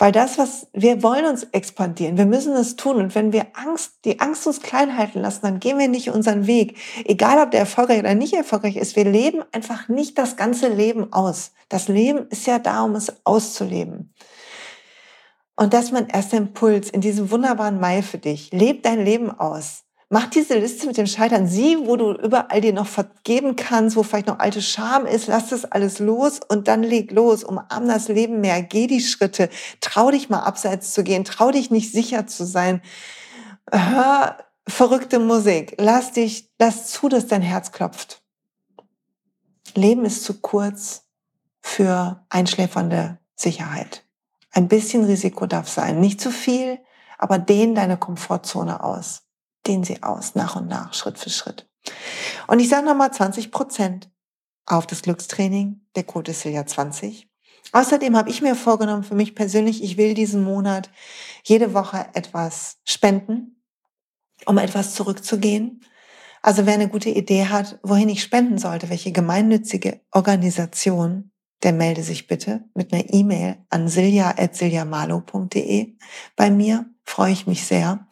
Weil 0.00 0.12
das, 0.12 0.38
was 0.38 0.68
wir 0.72 1.02
wollen 1.02 1.26
uns 1.26 1.42
expandieren, 1.50 2.16
wir 2.16 2.26
müssen 2.26 2.54
es 2.54 2.76
tun. 2.76 2.98
Und 2.98 3.16
wenn 3.16 3.32
wir 3.32 3.46
Angst, 3.54 4.04
die 4.04 4.20
Angst 4.20 4.46
uns 4.46 4.62
klein 4.62 4.96
halten 4.96 5.20
lassen, 5.20 5.40
dann 5.42 5.58
gehen 5.58 5.76
wir 5.76 5.88
nicht 5.88 6.10
unseren 6.10 6.46
Weg. 6.46 6.78
Egal, 7.04 7.42
ob 7.42 7.50
der 7.50 7.60
erfolgreich 7.60 7.98
oder 7.98 8.14
nicht 8.14 8.32
erfolgreich 8.32 8.76
ist, 8.76 8.94
wir 8.94 9.04
leben 9.04 9.42
einfach 9.50 9.88
nicht 9.88 10.16
das 10.16 10.36
ganze 10.36 10.68
Leben 10.68 11.12
aus. 11.12 11.50
Das 11.68 11.88
Leben 11.88 12.28
ist 12.28 12.46
ja 12.46 12.60
da, 12.60 12.82
um 12.84 12.94
es 12.94 13.12
auszuleben. 13.26 14.14
Und 15.56 15.74
das 15.74 15.86
ist 15.86 15.92
mein 15.92 16.08
erster 16.08 16.36
Impuls 16.36 16.90
in 16.90 17.00
diesem 17.00 17.32
wunderbaren 17.32 17.80
Mai 17.80 18.02
für 18.02 18.18
dich. 18.18 18.52
Leb 18.52 18.84
dein 18.84 19.04
Leben 19.04 19.32
aus. 19.32 19.82
Mach 20.10 20.26
diese 20.30 20.58
Liste 20.58 20.86
mit 20.86 20.96
dem 20.96 21.06
Scheitern. 21.06 21.46
Sieh, 21.46 21.76
wo 21.86 21.96
du 21.96 22.12
überall 22.12 22.62
dir 22.62 22.72
noch 22.72 22.86
vergeben 22.86 23.56
kannst, 23.56 23.94
wo 23.94 24.02
vielleicht 24.02 24.26
noch 24.28 24.38
alte 24.38 24.62
Scham 24.62 25.04
ist. 25.04 25.26
Lass 25.26 25.50
das 25.50 25.66
alles 25.66 25.98
los 25.98 26.40
und 26.48 26.66
dann 26.66 26.82
leg 26.82 27.12
los. 27.12 27.44
Umarm 27.44 27.86
das 27.86 28.08
Leben 28.08 28.40
mehr. 28.40 28.62
Geh 28.62 28.86
die 28.86 29.02
Schritte. 29.02 29.50
Trau 29.82 30.10
dich 30.10 30.30
mal 30.30 30.40
abseits 30.40 30.94
zu 30.94 31.04
gehen. 31.04 31.24
Trau 31.24 31.50
dich 31.50 31.70
nicht 31.70 31.92
sicher 31.92 32.26
zu 32.26 32.46
sein. 32.46 32.80
Hör 33.70 34.38
verrückte 34.66 35.18
Musik. 35.18 35.74
Lass 35.78 36.12
dich, 36.12 36.50
lass 36.58 36.86
zu, 36.86 37.10
dass 37.10 37.26
dein 37.26 37.42
Herz 37.42 37.70
klopft. 37.72 38.22
Leben 39.74 40.06
ist 40.06 40.24
zu 40.24 40.40
kurz 40.40 41.02
für 41.60 42.24
einschläfernde 42.30 43.18
Sicherheit. 43.36 44.06
Ein 44.52 44.68
bisschen 44.68 45.04
Risiko 45.04 45.44
darf 45.44 45.68
sein. 45.68 46.00
Nicht 46.00 46.18
zu 46.18 46.30
viel, 46.30 46.78
aber 47.18 47.38
dehn 47.38 47.74
deine 47.74 47.98
Komfortzone 47.98 48.82
aus 48.82 49.27
dehnen 49.68 49.84
sie 49.84 50.02
aus, 50.02 50.34
nach 50.34 50.56
und 50.56 50.66
nach, 50.66 50.94
Schritt 50.94 51.18
für 51.18 51.30
Schritt. 51.30 51.68
Und 52.46 52.60
ich 52.60 52.68
sage 52.68 52.86
nochmal 52.86 53.12
20 53.12 53.50
Prozent 53.50 54.10
auf 54.66 54.86
das 54.86 55.02
Glückstraining. 55.02 55.86
Der 55.94 56.04
Code 56.04 56.30
ist 56.30 56.44
ja 56.44 56.66
20. 56.66 57.28
Außerdem 57.72 58.16
habe 58.16 58.30
ich 58.30 58.40
mir 58.40 58.54
vorgenommen, 58.54 59.04
für 59.04 59.14
mich 59.14 59.34
persönlich, 59.34 59.82
ich 59.82 59.96
will 59.96 60.14
diesen 60.14 60.42
Monat 60.42 60.90
jede 61.44 61.74
Woche 61.74 62.06
etwas 62.14 62.78
spenden, 62.84 63.62
um 64.46 64.58
etwas 64.58 64.94
zurückzugehen. 64.94 65.84
Also 66.40 66.66
wer 66.66 66.74
eine 66.74 66.88
gute 66.88 67.10
Idee 67.10 67.46
hat, 67.46 67.78
wohin 67.82 68.08
ich 68.08 68.22
spenden 68.22 68.58
sollte, 68.58 68.90
welche 68.90 69.12
gemeinnützige 69.12 70.00
Organisation, 70.12 71.32
der 71.62 71.72
melde 71.72 72.02
sich 72.02 72.26
bitte 72.26 72.64
mit 72.74 72.92
einer 72.92 73.12
E-Mail 73.12 73.58
an 73.68 73.88
silja.siljamalo.de 73.88 75.96
bei 76.36 76.50
mir. 76.50 76.86
Freue 77.04 77.32
ich 77.32 77.46
mich 77.46 77.66
sehr. 77.66 78.06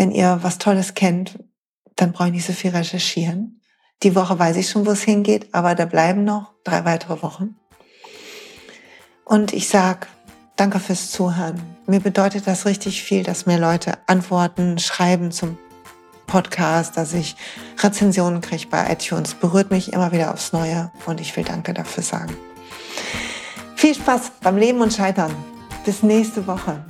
Wenn 0.00 0.12
ihr 0.12 0.38
was 0.40 0.56
Tolles 0.56 0.94
kennt, 0.94 1.38
dann 1.96 2.12
brauche 2.12 2.28
ich 2.28 2.32
nicht 2.32 2.46
so 2.46 2.54
viel 2.54 2.70
recherchieren. 2.70 3.60
Die 4.02 4.14
Woche 4.14 4.38
weiß 4.38 4.56
ich 4.56 4.70
schon, 4.70 4.86
wo 4.86 4.92
es 4.92 5.02
hingeht, 5.02 5.52
aber 5.52 5.74
da 5.74 5.84
bleiben 5.84 6.24
noch 6.24 6.54
drei 6.64 6.86
weitere 6.86 7.20
Wochen. 7.20 7.56
Und 9.26 9.52
ich 9.52 9.68
sag 9.68 10.08
danke 10.56 10.80
fürs 10.80 11.10
Zuhören. 11.10 11.60
Mir 11.86 12.00
bedeutet 12.00 12.46
das 12.46 12.64
richtig 12.64 13.02
viel, 13.02 13.24
dass 13.24 13.44
mir 13.44 13.58
Leute 13.58 13.98
antworten, 14.06 14.78
schreiben 14.78 15.32
zum 15.32 15.58
Podcast, 16.26 16.96
dass 16.96 17.12
ich 17.12 17.36
Rezensionen 17.78 18.40
kriege 18.40 18.68
bei 18.70 18.90
iTunes. 18.90 19.34
Berührt 19.34 19.70
mich 19.70 19.92
immer 19.92 20.12
wieder 20.12 20.32
aufs 20.32 20.54
Neue 20.54 20.90
und 21.04 21.20
ich 21.20 21.36
will 21.36 21.44
Danke 21.44 21.74
dafür 21.74 22.02
sagen. 22.02 22.34
Viel 23.76 23.94
Spaß 23.94 24.32
beim 24.40 24.56
Leben 24.56 24.80
und 24.80 24.94
Scheitern. 24.94 25.36
Bis 25.84 26.02
nächste 26.02 26.46
Woche. 26.46 26.89